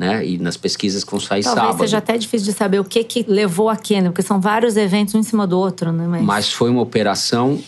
Né? 0.00 0.26
E 0.26 0.38
nas 0.38 0.56
pesquisas 0.56 1.04
que 1.04 1.10
vão 1.10 1.20
sair 1.20 1.42
Talvez 1.42 1.62
sábado. 1.66 1.78
seja 1.80 1.98
até 1.98 2.16
difícil 2.16 2.50
de 2.50 2.56
saber 2.56 2.80
o 2.80 2.84
que, 2.84 3.04
que 3.04 3.22
levou 3.28 3.68
a 3.68 3.76
né? 4.00 4.04
Porque 4.04 4.22
são 4.22 4.40
vários 4.40 4.74
eventos 4.78 5.14
um 5.14 5.18
em 5.18 5.22
cima 5.22 5.46
do 5.46 5.58
outro, 5.58 5.92
né? 5.92 6.06
Mas, 6.08 6.22
Mas 6.24 6.52
foi 6.54 6.70
uma 6.70 6.80
operação, 6.80 7.58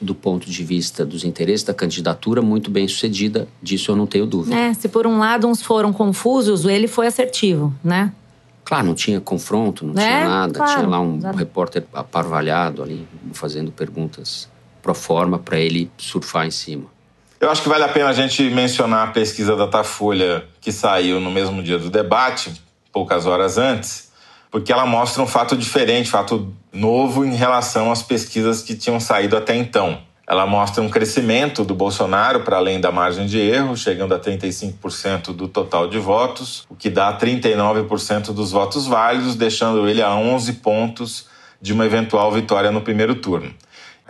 do 0.00 0.14
ponto 0.14 0.48
de 0.48 0.62
vista 0.62 1.04
dos 1.04 1.24
interesses 1.24 1.64
da 1.64 1.74
candidatura, 1.74 2.40
muito 2.40 2.70
bem 2.70 2.86
sucedida. 2.86 3.48
Disso 3.60 3.90
eu 3.90 3.96
não 3.96 4.06
tenho 4.06 4.24
dúvida. 4.24 4.54
É, 4.56 4.72
se 4.72 4.88
por 4.88 5.04
um 5.04 5.18
lado 5.18 5.48
uns 5.48 5.62
foram 5.62 5.92
confusos, 5.92 6.64
ele 6.64 6.86
foi 6.86 7.08
assertivo, 7.08 7.74
né? 7.82 8.12
Claro, 8.64 8.86
não 8.86 8.94
tinha 8.94 9.20
confronto, 9.20 9.84
não 9.84 10.00
É, 10.00 10.06
tinha 10.06 10.28
nada. 10.28 10.52
claro. 10.54 10.72
Tinha 10.76 10.86
lá 10.88 11.00
um 11.00 11.16
Exato. 11.16 11.36
repórter 11.38 11.82
aparvalhado 11.92 12.84
ali, 12.84 13.04
fazendo 13.32 13.72
perguntas 13.72 14.48
pro 14.80 14.94
forma 14.94 15.40
para 15.40 15.58
ele 15.58 15.90
surfar 15.98 16.46
em 16.46 16.52
cima. 16.52 16.84
Eu 17.40 17.50
acho 17.50 17.62
que 17.62 17.70
vale 17.70 17.84
a 17.84 17.88
pena 17.88 18.10
a 18.10 18.12
gente 18.12 18.42
mencionar 18.50 19.08
a 19.08 19.10
pesquisa 19.12 19.56
da 19.56 19.64
Datafolha 19.64 20.44
que 20.60 20.70
saiu 20.70 21.18
no 21.18 21.30
mesmo 21.30 21.62
dia 21.62 21.78
do 21.78 21.88
debate, 21.88 22.52
poucas 22.92 23.24
horas 23.24 23.56
antes, 23.56 24.12
porque 24.50 24.70
ela 24.70 24.84
mostra 24.84 25.22
um 25.22 25.26
fato 25.26 25.56
diferente, 25.56 26.10
fato 26.10 26.52
novo 26.70 27.24
em 27.24 27.34
relação 27.34 27.90
às 27.90 28.02
pesquisas 28.02 28.60
que 28.60 28.74
tinham 28.74 29.00
saído 29.00 29.38
até 29.38 29.56
então. 29.56 30.02
Ela 30.28 30.46
mostra 30.46 30.82
um 30.82 30.90
crescimento 30.90 31.64
do 31.64 31.74
Bolsonaro 31.74 32.40
para 32.40 32.58
além 32.58 32.78
da 32.78 32.92
margem 32.92 33.24
de 33.24 33.38
erro, 33.38 33.74
chegando 33.74 34.14
a 34.14 34.20
35% 34.20 35.32
do 35.32 35.48
total 35.48 35.88
de 35.88 35.98
votos, 35.98 36.66
o 36.68 36.76
que 36.76 36.90
dá 36.90 37.10
39% 37.16 38.34
dos 38.34 38.50
votos 38.50 38.86
válidos, 38.86 39.34
deixando 39.34 39.88
ele 39.88 40.02
a 40.02 40.14
11 40.14 40.52
pontos 40.54 41.26
de 41.58 41.72
uma 41.72 41.86
eventual 41.86 42.30
vitória 42.30 42.70
no 42.70 42.82
primeiro 42.82 43.14
turno. 43.14 43.54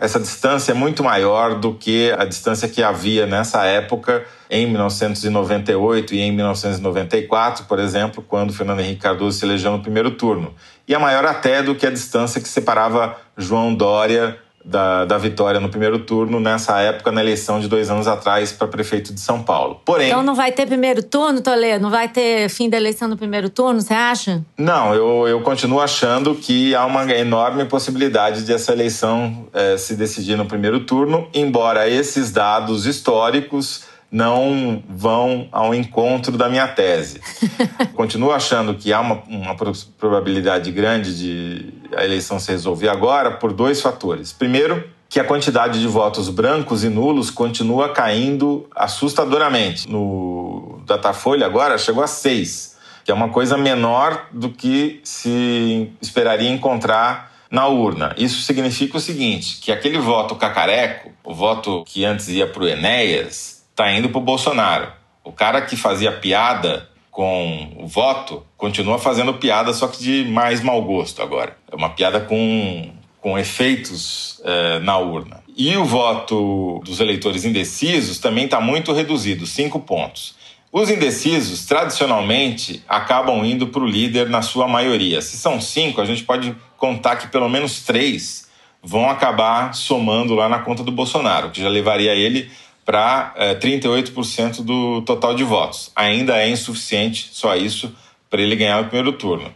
Essa 0.01 0.19
distância 0.19 0.71
é 0.71 0.73
muito 0.73 1.03
maior 1.03 1.59
do 1.59 1.75
que 1.75 2.11
a 2.17 2.25
distância 2.25 2.67
que 2.67 2.81
havia 2.81 3.27
nessa 3.27 3.63
época, 3.65 4.25
em 4.49 4.65
1998 4.65 6.15
e 6.15 6.21
em 6.21 6.31
1994, 6.31 7.65
por 7.65 7.77
exemplo, 7.77 8.25
quando 8.27 8.51
Fernando 8.51 8.79
Henrique 8.79 9.01
Cardoso 9.01 9.37
se 9.37 9.45
elegeu 9.45 9.71
no 9.71 9.79
primeiro 9.79 10.09
turno. 10.09 10.55
E 10.87 10.95
é 10.95 10.97
maior 10.97 11.23
até 11.23 11.61
do 11.61 11.75
que 11.75 11.85
a 11.85 11.91
distância 11.91 12.41
que 12.41 12.49
separava 12.49 13.15
João 13.37 13.75
Dória 13.75 14.39
da, 14.63 15.05
da 15.05 15.17
vitória 15.17 15.59
no 15.59 15.69
primeiro 15.69 15.99
turno, 15.99 16.39
nessa 16.39 16.79
época, 16.79 17.11
na 17.11 17.21
eleição 17.21 17.59
de 17.59 17.67
dois 17.67 17.89
anos 17.89 18.07
atrás 18.07 18.51
para 18.51 18.67
prefeito 18.67 19.13
de 19.13 19.19
São 19.19 19.43
Paulo. 19.43 19.81
Porém. 19.85 20.07
Então 20.07 20.23
não 20.23 20.35
vai 20.35 20.51
ter 20.51 20.65
primeiro 20.65 21.03
turno, 21.03 21.41
Toledo? 21.41 21.81
Não 21.81 21.89
vai 21.89 22.07
ter 22.07 22.49
fim 22.49 22.69
da 22.69 22.77
eleição 22.77 23.07
no 23.07 23.17
primeiro 23.17 23.49
turno, 23.49 23.81
você 23.81 23.93
acha? 23.93 24.41
Não, 24.57 24.93
eu, 24.93 25.27
eu 25.27 25.41
continuo 25.41 25.79
achando 25.79 26.35
que 26.35 26.75
há 26.75 26.85
uma 26.85 27.09
enorme 27.11 27.65
possibilidade 27.65 28.43
de 28.43 28.53
essa 28.53 28.71
eleição 28.71 29.47
eh, 29.53 29.77
se 29.77 29.95
decidir 29.95 30.37
no 30.37 30.45
primeiro 30.45 30.81
turno, 30.81 31.27
embora 31.33 31.89
esses 31.89 32.31
dados 32.31 32.85
históricos 32.85 33.90
não 34.11 34.83
vão 34.89 35.47
ao 35.51 35.73
encontro 35.73 36.37
da 36.37 36.49
minha 36.49 36.67
tese. 36.67 37.21
Continuo 37.95 38.31
achando 38.31 38.75
que 38.75 38.91
há 38.91 38.99
uma, 38.99 39.23
uma 39.27 39.55
pro- 39.55 39.71
probabilidade 39.97 40.71
grande 40.71 41.17
de 41.17 41.73
a 41.95 42.03
eleição 42.03 42.39
se 42.39 42.51
resolver 42.51 42.89
agora 42.89 43.31
por 43.31 43.53
dois 43.53 43.81
fatores. 43.81 44.33
Primeiro, 44.33 44.83
que 45.09 45.19
a 45.19 45.23
quantidade 45.23 45.79
de 45.79 45.87
votos 45.87 46.29
brancos 46.29 46.83
e 46.83 46.89
nulos 46.89 47.29
continua 47.29 47.89
caindo 47.89 48.67
assustadoramente. 48.75 49.89
No 49.89 50.81
Datafolha 50.85 51.45
agora 51.45 51.77
chegou 51.77 52.03
a 52.03 52.07
seis 52.07 52.71
que 53.03 53.09
é 53.11 53.13
uma 53.15 53.29
coisa 53.29 53.57
menor 53.57 54.27
do 54.31 54.49
que 54.51 55.01
se 55.03 55.91
esperaria 55.99 56.49
encontrar 56.51 57.31
na 57.49 57.67
urna. 57.67 58.13
Isso 58.15 58.41
significa 58.43 58.97
o 58.97 59.01
seguinte, 59.01 59.59
que 59.59 59.71
aquele 59.71 59.97
voto 59.97 60.35
cacareco, 60.35 61.11
o 61.23 61.33
voto 61.33 61.83
que 61.85 62.05
antes 62.05 62.27
ia 62.29 62.45
para 62.45 62.61
o 62.61 62.67
Enéas, 62.67 63.60
está 63.81 63.91
indo 63.91 64.09
para 64.09 64.19
o 64.19 64.21
Bolsonaro. 64.21 64.87
O 65.23 65.31
cara 65.31 65.61
que 65.61 65.75
fazia 65.75 66.11
piada 66.11 66.87
com 67.09 67.73
o 67.77 67.87
voto 67.87 68.45
continua 68.55 68.99
fazendo 68.99 69.33
piada, 69.33 69.73
só 69.73 69.87
que 69.87 70.01
de 70.01 70.25
mais 70.25 70.61
mau 70.61 70.81
gosto 70.83 71.21
agora. 71.21 71.57
É 71.71 71.75
uma 71.75 71.89
piada 71.89 72.19
com, 72.19 72.91
com 73.19 73.37
efeitos 73.37 74.39
eh, 74.45 74.79
na 74.79 74.97
urna. 74.97 75.41
E 75.57 75.75
o 75.75 75.83
voto 75.83 76.79
dos 76.85 76.99
eleitores 76.99 77.43
indecisos 77.43 78.19
também 78.19 78.45
está 78.45 78.61
muito 78.61 78.93
reduzido, 78.93 79.45
cinco 79.45 79.79
pontos. 79.79 80.35
Os 80.71 80.89
indecisos, 80.89 81.65
tradicionalmente, 81.65 82.81
acabam 82.87 83.43
indo 83.43 83.67
para 83.67 83.81
o 83.81 83.85
líder 83.85 84.29
na 84.29 84.41
sua 84.41 84.67
maioria. 84.67 85.21
Se 85.21 85.37
são 85.37 85.59
cinco, 85.59 85.99
a 85.99 86.05
gente 86.05 86.23
pode 86.23 86.55
contar 86.77 87.17
que 87.17 87.27
pelo 87.27 87.49
menos 87.49 87.81
três 87.81 88.49
vão 88.81 89.09
acabar 89.09 89.73
somando 89.73 90.33
lá 90.33 90.47
na 90.47 90.59
conta 90.59 90.83
do 90.83 90.91
Bolsonaro, 90.91 91.49
que 91.49 91.61
já 91.61 91.69
levaria 91.69 92.15
ele 92.15 92.49
para 92.85 93.33
eh, 93.35 93.55
38% 93.55 94.63
do 94.63 95.01
total 95.03 95.35
de 95.35 95.43
votos. 95.43 95.91
Ainda 95.95 96.37
é 96.37 96.49
insuficiente 96.49 97.29
só 97.31 97.55
isso 97.55 97.93
para 98.29 98.41
ele 98.41 98.55
ganhar 98.55 98.81
o 98.81 98.85
primeiro 98.85 99.13
turno. 99.13 99.53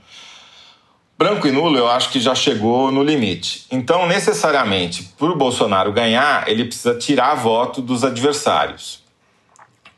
Branco 1.17 1.47
e 1.47 1.51
nulo, 1.51 1.77
eu 1.77 1.87
acho 1.87 2.09
que 2.09 2.19
já 2.19 2.35
chegou 2.35 2.91
no 2.91 3.01
limite. 3.01 3.65
Então, 3.71 4.05
necessariamente, 4.05 5.03
para 5.17 5.27
o 5.27 5.37
Bolsonaro 5.37 5.93
ganhar, 5.93 6.47
ele 6.49 6.65
precisa 6.65 6.93
tirar 6.95 7.35
voto 7.35 7.81
dos 7.81 8.03
adversários. 8.03 9.01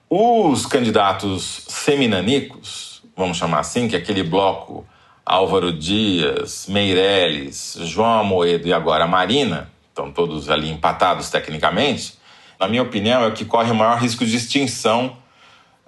Os 0.08 0.68
candidatos 0.68 1.66
seminanicos, 1.68 3.02
vamos 3.16 3.36
chamar 3.36 3.60
assim, 3.60 3.88
que 3.88 3.96
é 3.96 4.00
aquele 4.00 4.22
bloco 4.22 4.86
Álvaro 5.26 5.74
Dias, 5.74 6.68
Meirelles, 6.70 7.78
João 7.82 8.20
Amoedo 8.20 8.68
e 8.68 8.74
agora 8.74 9.08
Marina, 9.08 9.72
estão 9.90 10.12
todos 10.12 10.50
ali 10.50 10.70
empatados 10.70 11.30
tecnicamente, 11.32 12.16
na 12.60 12.67
minha 12.67 12.84
opinião, 12.84 13.24
é 13.24 13.28
o 13.28 13.34
que 13.34 13.46
corre 13.46 13.72
o 13.72 13.76
maior 13.76 13.98
risco 13.98 14.26
de 14.26 14.36
extinção 14.36 15.17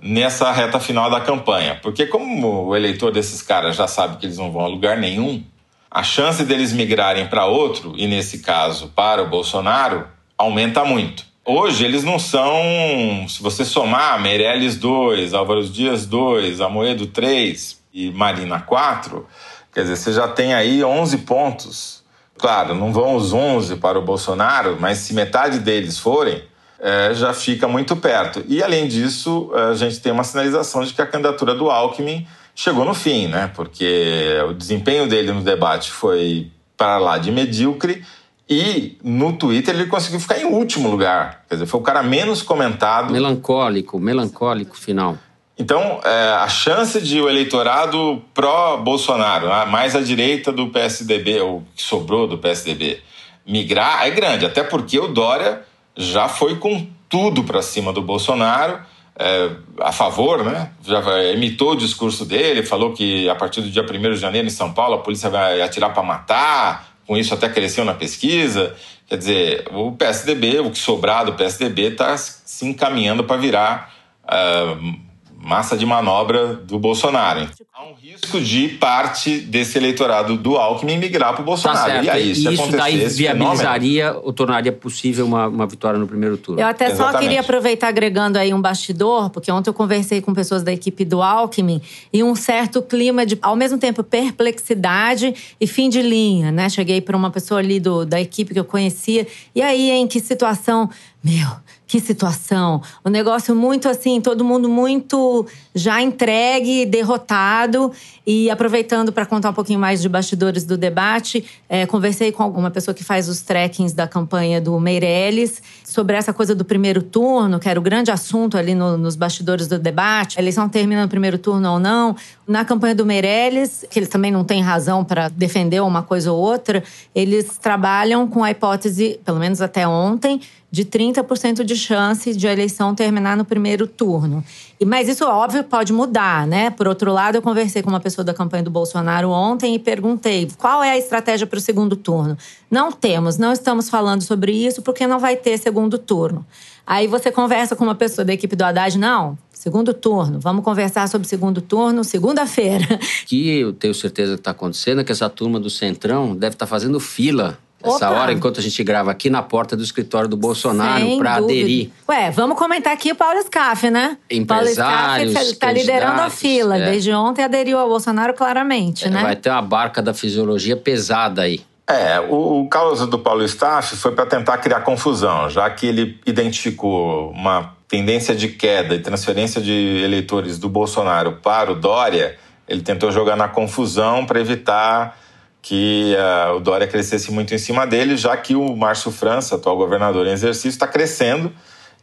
nessa 0.01 0.51
reta 0.51 0.79
final 0.79 1.10
da 1.10 1.19
campanha. 1.19 1.79
Porque 1.82 2.05
como 2.05 2.65
o 2.65 2.75
eleitor 2.75 3.12
desses 3.12 3.41
caras 3.41 3.75
já 3.75 3.88
sabe 3.88 4.17
que 4.17 4.25
eles 4.25 4.38
não 4.38 4.51
vão 4.51 4.63
a 4.63 4.67
lugar 4.67 4.97
nenhum, 4.97 5.43
a 5.91 6.03
chance 6.03 6.43
deles 6.43 6.71
migrarem 6.71 7.27
para 7.27 7.45
outro, 7.45 7.93
e 7.97 8.08
nesse 8.08 8.39
caso 8.39 8.91
para 8.95 9.23
o 9.23 9.27
Bolsonaro, 9.27 10.08
aumenta 10.38 10.86
muito. 10.86 11.25
Hoje 11.43 11.84
eles 11.84 12.03
não 12.03 12.19
são, 12.19 13.25
se 13.27 13.41
você 13.41 13.65
somar 13.65 14.21
Meirelles 14.21 14.75
2, 14.75 15.34
Álvaro 15.34 15.67
Dias 15.67 16.05
2, 16.05 16.62
Amoedo 16.62 17.08
3 17.08 17.82
e 17.91 18.12
Marina 18.12 18.60
4, 18.60 19.25
quer 19.73 19.82
dizer, 19.82 19.95
você 19.95 20.13
já 20.13 20.27
tem 20.27 20.53
aí 20.53 20.84
11 20.84 21.17
pontos. 21.19 22.03
Claro, 22.38 22.75
não 22.75 22.93
vão 22.93 23.15
os 23.15 23.34
11 23.34 23.77
para 23.77 23.97
o 23.97 24.03
Bolsonaro, 24.03 24.77
mas 24.79 24.99
se 24.99 25.13
metade 25.13 25.58
deles 25.58 25.97
forem, 25.97 26.43
é, 26.79 27.13
já 27.13 27.33
fica 27.33 27.67
muito 27.67 27.95
perto. 27.95 28.43
E, 28.47 28.63
além 28.63 28.87
disso, 28.87 29.51
a 29.53 29.73
gente 29.73 29.99
tem 29.99 30.11
uma 30.11 30.23
sinalização 30.23 30.83
de 30.83 30.93
que 30.93 31.01
a 31.01 31.05
candidatura 31.05 31.53
do 31.53 31.69
Alckmin 31.69 32.25
chegou 32.55 32.85
no 32.85 32.93
fim, 32.93 33.27
né? 33.27 33.51
Porque 33.53 34.27
o 34.49 34.53
desempenho 34.53 35.07
dele 35.07 35.31
no 35.31 35.41
debate 35.41 35.91
foi 35.91 36.51
para 36.77 36.97
lá 36.97 37.17
de 37.17 37.31
medíocre 37.31 38.03
e 38.49 38.97
no 39.03 39.33
Twitter 39.33 39.75
ele 39.75 39.85
conseguiu 39.85 40.19
ficar 40.19 40.39
em 40.39 40.45
último 40.45 40.89
lugar. 40.89 41.43
Quer 41.47 41.55
dizer, 41.55 41.65
foi 41.67 41.79
o 41.79 41.83
cara 41.83 42.01
menos 42.01 42.41
comentado. 42.41 43.11
Melancólico, 43.11 43.99
melancólico 43.99 44.77
final. 44.77 45.17
Então, 45.57 45.99
é, 46.03 46.29
a 46.35 46.47
chance 46.47 47.01
de 47.01 47.19
o 47.19 47.29
eleitorado 47.29 48.23
pró-Bolsonaro, 48.33 49.49
né, 49.49 49.65
mais 49.65 49.93
à 49.93 49.99
direita 49.99 50.53
do 50.53 50.69
PSDB, 50.69 51.41
ou 51.41 51.63
que 51.75 51.83
sobrou 51.83 52.25
do 52.27 52.37
PSDB, 52.37 53.01
migrar 53.45 54.07
é 54.07 54.09
grande, 54.09 54.45
até 54.45 54.63
porque 54.63 54.97
o 54.97 55.09
Dória 55.09 55.61
já 55.99 56.29
foi 56.29 56.55
com 56.55 56.88
tudo 57.09 57.43
para 57.43 57.62
cima 57.62 57.91
do 57.91 58.01
Bolsonaro, 58.01 58.79
é, 59.17 59.51
a 59.81 59.91
favor, 59.91 60.45
né? 60.45 60.71
Já 60.81 61.01
imitou 61.33 61.73
o 61.73 61.75
discurso 61.75 62.23
dele, 62.23 62.63
falou 62.63 62.93
que 62.93 63.29
a 63.29 63.35
partir 63.35 63.59
do 63.59 63.69
dia 63.69 63.83
1 63.83 64.13
de 64.13 64.15
janeiro 64.15 64.47
em 64.47 64.51
São 64.51 64.71
Paulo 64.71 64.95
a 64.95 64.99
polícia 64.99 65.29
vai 65.29 65.62
atirar 65.62 65.93
para 65.93 66.01
matar, 66.01 66.95
com 67.05 67.17
isso 67.17 67.33
até 67.33 67.49
cresceu 67.49 67.83
na 67.83 67.93
pesquisa. 67.93 68.73
Quer 69.07 69.17
dizer, 69.17 69.67
o 69.73 69.91
PSDB, 69.91 70.59
o 70.59 70.71
que 70.71 70.77
sobrar 70.77 71.25
do 71.25 71.33
PSDB, 71.33 71.88
está 71.88 72.15
se 72.15 72.65
encaminhando 72.65 73.25
para 73.25 73.35
virar 73.35 73.93
uh, 74.23 74.99
massa 75.41 75.78
de 75.78 75.86
manobra 75.86 76.54
do 76.54 76.78
Bolsonaro. 76.78 77.49
Há 77.73 77.84
um 77.84 77.93
risco 77.93 78.41
de 78.41 78.67
parte 78.67 79.39
desse 79.39 79.78
eleitorado 79.78 80.36
do 80.36 80.58
Alckmin 80.58 80.97
migrar 80.97 81.34
para 81.34 81.41
o 81.41 81.45
Bolsonaro. 81.45 81.80
Tá 81.80 81.86
certo. 81.86 82.06
E 82.06 82.10
aí, 82.10 82.36
se 82.36 82.41
isso 82.41 82.62
acontecer 82.62 82.78
daí 82.78 83.08
viabilizaria 83.08 84.13
ou 84.21 84.34
tornaria 84.34 84.71
possível 84.71 85.25
uma, 85.25 85.47
uma 85.47 85.65
vitória 85.65 85.97
no 85.97 86.06
primeiro 86.06 86.38
turno. 86.38 86.62
Eu 86.62 86.67
até 86.67 86.88
só 86.88 86.93
Exatamente. 86.93 87.21
queria 87.21 87.39
aproveitar 87.39 87.88
agregando 87.88 88.38
aí 88.38 88.54
um 88.54 88.62
bastidor, 88.62 89.30
porque 89.30 89.49
ontem 89.49 89.69
eu 89.69 89.73
conversei 89.73 90.21
com 90.21 90.34
pessoas 90.34 90.62
da 90.62 90.73
equipe 90.73 91.06
do 91.06 91.21
Alckmin 91.21 91.82
e 92.12 92.21
um 92.21 92.36
certo 92.36 92.82
clima 92.82 93.25
de, 93.25 93.38
ao 93.41 93.56
mesmo 93.56 93.78
tempo, 93.78 94.04
perplexidade 94.04 95.34
e 95.60 95.65
fim 95.65 95.89
de 95.89 96.02
linha, 96.02 96.52
né? 96.52 96.67
Cheguei 96.69 96.99
para 96.99 97.15
uma 97.15 97.32
pessoa 97.32 97.62
ali 97.62 97.80
do, 97.80 98.06
da 98.06 98.19
equipe 98.19 98.54
que 98.54 98.60
eu 98.60 98.65
conhecia. 98.65 99.25
E 99.56 99.62
aí, 99.62 99.89
em 99.89 100.06
que 100.06 100.19
situação 100.19 100.89
Meu, 101.23 101.49
que 101.89 101.99
situação. 101.99 102.84
Um 103.04 103.10
negócio 103.10 103.56
muito 103.56 103.89
assim, 103.89 104.21
todo 104.21 104.45
mundo 104.45 104.69
muito 104.69 105.47
já 105.73 105.99
entregue, 105.99 106.86
derrotado. 106.86 107.91
E 108.28 108.47
aproveitando 108.52 109.12
para 109.12 109.25
contar 109.25 109.49
um 109.49 109.54
pouquinho 109.54 109.80
mais 109.80 109.99
de 109.99 110.08
bastidores 110.08 110.63
do 110.63 110.78
debate, 110.78 111.43
é, 111.67 111.88
conversei 111.88 112.32
com 112.32 112.43
alguma 112.43 112.69
pessoa 112.69 112.93
que 112.93 113.04
faz 113.04 113.28
os 113.28 113.41
trekkings 113.41 113.95
da 113.95 114.08
campanha 114.08 114.62
do 114.62 114.80
Meirelles 114.80 115.63
sobre 115.84 116.15
essa 116.15 116.32
coisa 116.32 116.54
do 116.54 116.63
primeiro 116.63 117.02
turno, 117.02 117.60
que 117.60 117.67
era 117.67 117.80
o 117.80 117.82
grande 117.82 118.12
assunto 118.12 118.56
ali 118.56 118.75
no, 118.75 118.95
nos 118.95 119.15
bastidores 119.15 119.67
do 119.67 119.80
debate. 119.80 120.38
A 120.38 120.43
eleição 120.43 120.69
termina 120.69 121.02
no 121.02 121.10
primeiro 121.10 121.39
turno 121.39 121.71
ou 121.71 121.80
não. 121.80 122.15
Na 122.47 122.63
campanha 122.63 122.93
do 122.93 123.04
Meirelles, 123.04 123.84
que 123.89 123.97
eles 123.97 124.10
também 124.10 124.32
não 124.32 124.43
têm 124.43 124.62
razão 124.62 125.04
para 125.04 125.28
defender 125.28 125.82
uma 125.82 126.04
coisa 126.04 126.32
ou 126.32 126.39
outra, 126.39 126.84
eles 127.15 127.58
trabalham 127.58 128.28
com 128.28 128.43
a 128.43 128.52
hipótese, 128.52 129.19
pelo 129.25 129.39
menos 129.39 129.60
até 129.60 129.88
ontem, 129.88 130.39
de 130.71 130.86
30% 130.86 131.63
de 131.63 131.75
chance 131.75 132.36
de 132.36 132.47
a 132.47 132.53
eleição 132.53 132.93
terminar 132.93 133.36
no 133.36 133.43
primeiro 133.43 133.88
turno. 133.88 134.43
E, 134.79 134.86
mas 134.86 135.10
isso, 135.10 135.25
óbvio, 135.25 135.63
pode 135.63 135.91
mudar, 135.91 136.45
né? 136.45 136.69
Por 136.69 136.88
outro 136.88 137.12
lado, 137.12 137.36
eu 137.36 137.41
conversei 137.41 137.82
com 137.82 137.89
uma 137.89 137.99
pessoa 137.99 138.23
da 138.23 138.34
campanha 138.34 138.63
do 138.63 138.69
Bolsonaro 138.69 139.29
ontem 139.29 139.75
e 139.75 139.79
perguntei 139.79 140.47
qual 140.58 140.84
é 140.84 140.91
a 140.91 140.97
estratégia 140.97 141.47
para 141.47 141.58
o 141.58 141.62
segundo 141.62 141.95
turno. 141.95 142.38
Não 142.69 142.91
temos, 142.91 143.38
não 143.38 143.51
estamos 143.51 143.89
falando 143.89 144.21
sobre 144.21 144.51
isso 144.51 144.82
porque 144.82 145.08
não 145.08 145.19
vai 145.19 145.36
ter 145.36 145.58
segundo 145.58 145.97
turno. 145.97 146.45
Aí 146.86 147.08
você 147.08 147.32
conversa 147.32 147.75
com 147.75 147.84
uma 147.84 147.95
pessoa 147.95 148.25
da 148.25 148.34
equipe 148.34 148.55
do 148.55 148.63
Haddad, 148.63 148.97
não, 148.97 149.38
segundo 149.51 149.93
turno, 149.93 150.39
vamos 150.39 150.63
conversar 150.63 151.08
sobre 151.08 151.27
segundo 151.27 151.62
turno 151.62 152.03
segunda-feira. 152.03 152.99
Que 153.27 153.60
eu 153.60 153.73
tenho 153.73 153.93
certeza 153.93 154.34
que 154.34 154.39
está 154.39 154.51
acontecendo 154.51 155.01
é 155.01 155.03
que 155.03 155.12
essa 155.12 155.29
turma 155.29 155.60
do 155.60 155.69
Centrão 155.69 156.36
deve 156.36 156.55
estar 156.55 156.65
tá 156.65 156.69
fazendo 156.69 156.99
fila 156.99 157.60
essa 157.83 158.09
hora, 158.09 158.33
enquanto 158.33 158.59
a 158.59 158.63
gente 158.63 158.83
grava 158.83 159.09
aqui 159.09 159.29
na 159.29 159.41
porta 159.41 159.75
do 159.75 159.83
escritório 159.83 160.27
do 160.27 160.35
Bolsonaro 160.35 161.17
para 161.17 161.35
aderir. 161.35 161.89
Ué, 162.07 162.29
vamos 162.31 162.57
comentar 162.57 162.93
aqui 162.93 163.11
o 163.11 163.15
Paulo 163.15 163.41
Scaff, 163.41 163.89
né? 163.89 164.17
Empresários, 164.29 164.75
Paulo 164.77 165.31
Scaff 165.31 165.51
está 165.51 165.71
liderando 165.71 166.21
a 166.21 166.29
fila. 166.29 166.77
É. 166.77 166.91
Desde 166.91 167.13
ontem 167.13 167.43
aderiu 167.43 167.79
ao 167.79 167.87
Bolsonaro 167.87 168.33
claramente, 168.33 169.05
é, 169.05 169.09
né? 169.09 169.21
Vai 169.21 169.35
ter 169.35 169.49
uma 169.49 169.61
barca 169.61 170.01
da 170.01 170.13
fisiologia 170.13 170.75
pesada 170.75 171.43
aí. 171.43 171.61
É, 171.87 172.19
o, 172.19 172.61
o 172.61 172.69
causa 172.69 173.07
do 173.07 173.17
Paulo 173.17 173.43
Staff 173.45 173.95
foi 173.95 174.11
para 174.11 174.25
tentar 174.25 174.57
criar 174.59 174.81
confusão, 174.81 175.49
já 175.49 175.67
que 175.69 175.87
ele 175.87 176.19
identificou 176.25 177.31
uma 177.31 177.73
tendência 177.87 178.35
de 178.35 178.49
queda 178.49 178.93
e 178.93 178.99
transferência 178.99 179.59
de 179.59 180.03
eleitores 180.03 180.59
do 180.59 180.69
Bolsonaro 180.69 181.39
para 181.41 181.71
o 181.71 181.75
Dória, 181.75 182.37
ele 182.67 182.81
tentou 182.81 183.11
jogar 183.11 183.35
na 183.35 183.47
confusão 183.47 184.25
para 184.25 184.39
evitar 184.39 185.17
que 185.62 186.15
uh, 186.15 186.56
o 186.56 186.60
Dória 186.60 186.88
crescesse 186.88 187.32
muito 187.32 187.54
em 187.54 187.58
cima 187.58 187.86
dele, 187.86 188.15
já 188.15 188.36
que 188.38 188.56
o 188.56 188.76
Márcio 188.76 189.12
França, 189.12 189.56
atual 189.56 189.78
governador 189.78 190.26
em 190.28 190.32
exercício, 190.32 190.69
está 190.69 190.88
crescendo 190.88 191.52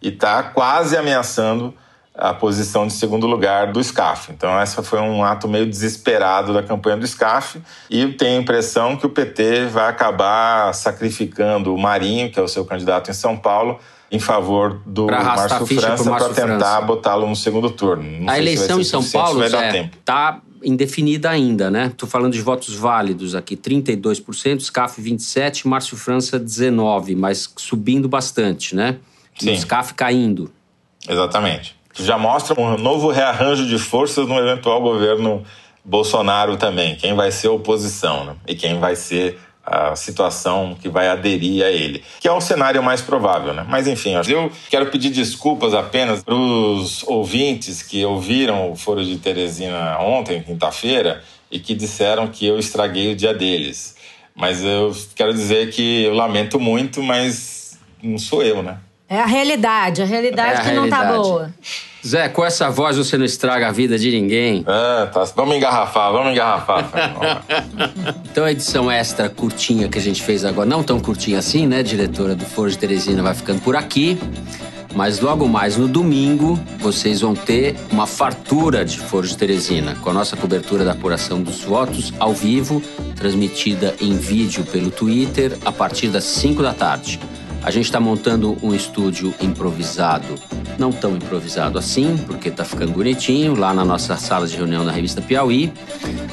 e 0.00 0.08
está 0.08 0.42
quase 0.42 0.96
ameaçando 0.96 1.74
a 2.14 2.32
posição 2.32 2.86
de 2.86 2.94
segundo 2.94 3.26
lugar 3.26 3.72
do 3.72 3.82
SCAF. 3.82 4.32
Então, 4.32 4.58
essa 4.58 4.82
foi 4.82 5.00
um 5.00 5.22
ato 5.22 5.46
meio 5.46 5.66
desesperado 5.66 6.54
da 6.54 6.62
campanha 6.62 6.96
do 6.96 7.06
SCAF 7.06 7.60
e 7.90 8.06
tenho 8.08 8.38
a 8.38 8.42
impressão 8.42 8.96
que 8.96 9.04
o 9.04 9.10
PT 9.10 9.66
vai 9.66 9.88
acabar 9.88 10.72
sacrificando 10.74 11.74
o 11.74 11.78
Marinho, 11.78 12.30
que 12.30 12.38
é 12.38 12.42
o 12.42 12.48
seu 12.48 12.64
candidato 12.64 13.10
em 13.10 13.14
São 13.14 13.36
Paulo, 13.36 13.78
em 14.10 14.18
favor 14.18 14.80
do 14.86 15.06
Márcio 15.06 15.66
França 15.66 16.10
para 16.10 16.28
tentar 16.30 16.80
botá-lo 16.82 17.28
no 17.28 17.36
segundo 17.36 17.70
turno. 17.70 18.02
Não 18.20 18.32
a 18.32 18.38
eleição 18.38 18.80
em 18.80 18.84
São 18.84 19.02
Paulo 19.02 19.44
está 19.44 20.40
indefinida 20.66 21.30
ainda, 21.30 21.70
né? 21.70 21.86
Estou 21.86 22.08
falando 22.08 22.32
de 22.32 22.40
votos 22.42 22.74
válidos 22.74 23.34
aqui, 23.36 23.56
32%, 23.56 24.60
SCAF 24.60 25.00
27%, 25.00 25.64
Márcio 25.66 25.96
França 25.96 26.40
19%, 26.40 27.16
mas 27.16 27.52
subindo 27.56 28.08
bastante, 28.08 28.74
né? 28.74 28.98
Sim. 29.38 29.52
o 29.52 29.56
SCAF 29.56 29.94
caindo. 29.94 30.50
Exatamente. 31.08 31.76
Já 31.94 32.18
mostra 32.18 32.60
um 32.60 32.76
novo 32.76 33.10
rearranjo 33.10 33.66
de 33.66 33.78
forças 33.78 34.26
no 34.26 34.36
eventual 34.38 34.82
governo 34.82 35.44
Bolsonaro 35.84 36.56
também. 36.56 36.96
Quem 36.96 37.14
vai 37.14 37.30
ser 37.30 37.48
oposição 37.48 38.24
né? 38.24 38.36
e 38.48 38.54
quem 38.54 38.80
vai 38.80 38.96
ser 38.96 39.38
a 39.66 39.96
situação 39.96 40.76
que 40.80 40.88
vai 40.88 41.08
aderir 41.08 41.64
a 41.64 41.70
ele, 41.70 42.04
que 42.20 42.28
é 42.28 42.32
um 42.32 42.40
cenário 42.40 42.80
mais 42.82 43.00
provável, 43.00 43.52
né? 43.52 43.66
Mas 43.68 43.88
enfim, 43.88 44.14
eu 44.28 44.52
quero 44.70 44.86
pedir 44.86 45.10
desculpas 45.10 45.74
apenas 45.74 46.22
para 46.22 46.34
os 46.34 47.02
ouvintes 47.02 47.82
que 47.82 48.04
ouviram 48.04 48.70
o 48.70 48.76
Foro 48.76 49.04
de 49.04 49.16
Teresina 49.18 49.98
ontem, 49.98 50.40
quinta-feira, 50.40 51.22
e 51.50 51.58
que 51.58 51.74
disseram 51.74 52.28
que 52.28 52.46
eu 52.46 52.58
estraguei 52.58 53.12
o 53.12 53.16
dia 53.16 53.34
deles. 53.34 53.96
Mas 54.34 54.62
eu 54.62 54.94
quero 55.14 55.32
dizer 55.32 55.70
que 55.70 56.04
eu 56.04 56.14
lamento 56.14 56.60
muito, 56.60 57.02
mas 57.02 57.78
não 58.02 58.18
sou 58.18 58.42
eu, 58.42 58.62
né? 58.62 58.78
É 59.08 59.18
a 59.20 59.26
realidade, 59.26 60.02
a 60.02 60.04
realidade 60.04 60.50
é 60.50 60.56
a 60.56 60.60
que 60.60 60.68
realidade. 60.68 61.06
não 61.06 61.12
tá 61.12 61.16
boa. 61.16 61.54
Zé, 62.06 62.28
com 62.28 62.44
essa 62.44 62.70
voz 62.70 62.96
você 62.96 63.18
não 63.18 63.24
estraga 63.24 63.66
a 63.66 63.72
vida 63.72 63.98
de 63.98 64.12
ninguém. 64.12 64.64
É, 64.66 65.06
tá. 65.06 65.24
Vamos 65.34 65.56
engarrafar, 65.56 66.12
vamos 66.12 66.30
engarrafar. 66.30 66.88
então 68.30 68.44
a 68.44 68.52
edição 68.52 68.88
extra 68.88 69.28
curtinha 69.28 69.88
que 69.88 69.98
a 69.98 70.00
gente 70.00 70.22
fez 70.22 70.44
agora, 70.44 70.68
não 70.68 70.84
tão 70.84 71.00
curtinha 71.00 71.40
assim, 71.40 71.66
né, 71.66 71.82
diretora 71.82 72.36
do 72.36 72.44
Foro 72.44 72.70
de 72.70 72.78
Teresina, 72.78 73.22
vai 73.24 73.34
ficando 73.34 73.60
por 73.60 73.74
aqui. 73.74 74.16
Mas 74.94 75.20
logo 75.20 75.46
mais 75.48 75.76
no 75.76 75.88
domingo, 75.88 76.58
vocês 76.78 77.20
vão 77.20 77.34
ter 77.34 77.76
uma 77.90 78.06
fartura 78.06 78.84
de 78.84 78.98
Foro 78.98 79.26
de 79.26 79.36
Teresina, 79.36 79.94
com 79.96 80.08
a 80.08 80.12
nossa 80.12 80.36
cobertura 80.36 80.84
da 80.84 80.92
apuração 80.92 81.42
dos 81.42 81.62
votos 81.62 82.14
ao 82.18 82.32
vivo, 82.32 82.80
transmitida 83.14 83.94
em 84.00 84.16
vídeo 84.16 84.64
pelo 84.64 84.90
Twitter 84.90 85.58
a 85.64 85.72
partir 85.72 86.08
das 86.08 86.24
5 86.24 86.62
da 86.62 86.72
tarde. 86.72 87.20
A 87.62 87.70
gente 87.70 87.86
está 87.86 87.98
montando 87.98 88.56
um 88.62 88.74
estúdio 88.74 89.34
improvisado, 89.40 90.34
não 90.78 90.92
tão 90.92 91.16
improvisado 91.16 91.78
assim, 91.78 92.16
porque 92.26 92.48
está 92.48 92.64
ficando 92.64 92.92
bonitinho, 92.92 93.54
lá 93.56 93.74
na 93.74 93.84
nossa 93.84 94.16
sala 94.16 94.46
de 94.46 94.56
reunião 94.56 94.84
na 94.84 94.92
revista 94.92 95.20
Piauí. 95.20 95.72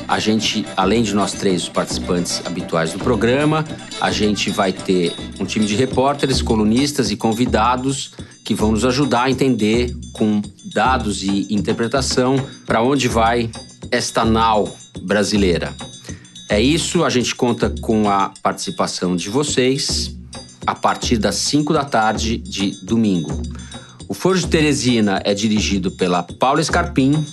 A 0.07 0.19
gente, 0.19 0.65
além 0.77 1.01
de 1.01 1.15
nós 1.15 1.31
três, 1.33 1.63
os 1.63 1.69
participantes 1.69 2.41
habituais 2.45 2.93
do 2.93 2.99
programa, 2.99 3.65
a 3.99 4.11
gente 4.11 4.51
vai 4.51 4.71
ter 4.71 5.15
um 5.39 5.45
time 5.45 5.65
de 5.65 5.75
repórteres, 5.75 6.41
colunistas 6.41 7.09
e 7.09 7.15
convidados 7.15 8.11
que 8.43 8.53
vão 8.53 8.71
nos 8.71 8.85
ajudar 8.85 9.23
a 9.23 9.31
entender 9.31 9.95
com 10.11 10.41
dados 10.73 11.23
e 11.23 11.47
interpretação 11.49 12.35
para 12.65 12.81
onde 12.81 13.07
vai 13.07 13.49
esta 13.89 14.23
nau 14.23 14.75
brasileira. 15.01 15.73
É 16.49 16.61
isso, 16.61 17.03
a 17.03 17.09
gente 17.09 17.33
conta 17.33 17.73
com 17.81 18.09
a 18.09 18.31
participação 18.43 19.15
de 19.15 19.29
vocês 19.29 20.15
a 20.65 20.75
partir 20.75 21.17
das 21.17 21.35
5 21.35 21.73
da 21.73 21.83
tarde 21.83 22.37
de 22.37 22.71
domingo. 22.83 23.41
O 24.07 24.13
Foro 24.13 24.37
de 24.37 24.47
Teresina 24.47 25.21
é 25.23 25.33
dirigido 25.33 25.91
pela 25.91 26.23
Paula 26.23 26.63
Scarpim, 26.63 27.25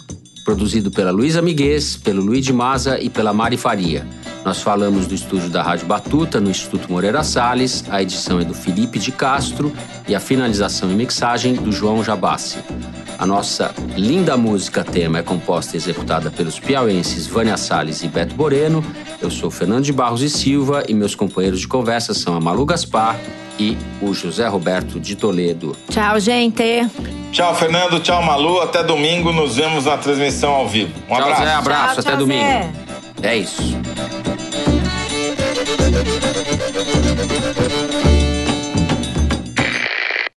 produzido 0.44 0.90
pela 0.90 1.10
Luísa 1.10 1.42
Miguez, 1.42 1.96
pelo 1.96 2.22
Luiz 2.22 2.44
de 2.44 2.52
Maza 2.52 2.98
e 2.98 3.10
pela 3.10 3.32
Mari 3.32 3.56
Faria. 3.56 4.06
Nós 4.44 4.62
falamos 4.62 5.06
do 5.06 5.14
estúdio 5.14 5.50
da 5.50 5.62
Rádio 5.62 5.86
Batuta, 5.86 6.40
no 6.40 6.50
Instituto 6.50 6.90
Moreira 6.90 7.22
Salles, 7.22 7.84
a 7.90 8.02
edição 8.02 8.40
é 8.40 8.44
do 8.44 8.54
Felipe 8.54 8.98
de 8.98 9.12
Castro 9.12 9.72
e 10.08 10.14
a 10.14 10.20
finalização 10.20 10.90
e 10.90 10.94
mixagem 10.94 11.54
do 11.54 11.70
João 11.70 12.02
Jabassi. 12.02 12.58
A 13.20 13.26
nossa 13.26 13.74
linda 13.98 14.35
música 14.35 14.83
tema 14.83 15.18
é 15.18 15.22
composta 15.22 15.76
e 15.76 15.78
executada 15.78 16.30
pelos 16.30 16.59
piauenses 16.59 17.26
Vânia 17.26 17.59
Salles 17.59 18.02
e 18.02 18.09
Beto 18.09 18.35
Boreno. 18.35 18.83
Eu 19.20 19.30
sou 19.30 19.50
Fernando 19.50 19.85
de 19.85 19.92
Barros 19.92 20.22
e 20.22 20.30
Silva 20.30 20.85
e 20.88 20.94
meus 20.94 21.14
companheiros 21.14 21.61
de 21.61 21.68
conversa 21.68 22.14
são 22.14 22.35
a 22.35 22.40
Malu 22.40 22.64
Gaspar 22.64 23.20
e 23.59 23.76
o 24.00 24.14
José 24.14 24.48
Roberto 24.48 24.98
de 24.98 25.16
Toledo. 25.16 25.76
Tchau, 25.90 26.18
gente. 26.18 26.88
Tchau, 27.30 27.54
Fernando. 27.54 28.00
Tchau, 28.00 28.22
Malu. 28.22 28.59
Até 28.62 28.83
domingo. 28.83 29.35
Nos 29.35 29.56
vemos 29.56 29.85
na 29.85 29.98
transmissão 29.98 30.52
ao 30.52 30.66
vivo. 30.66 30.90
Um 31.06 31.14
Tchau, 31.14 31.20
abraço. 31.20 31.42
Zé. 31.42 31.52
Abraço. 31.52 31.85
Tchau, 31.85 32.00
Até 32.00 32.11
tchau, 32.11 32.16
domingo. 32.16 32.42
Zé. 32.42 32.72
É 33.22 33.37
isso. 33.37 33.62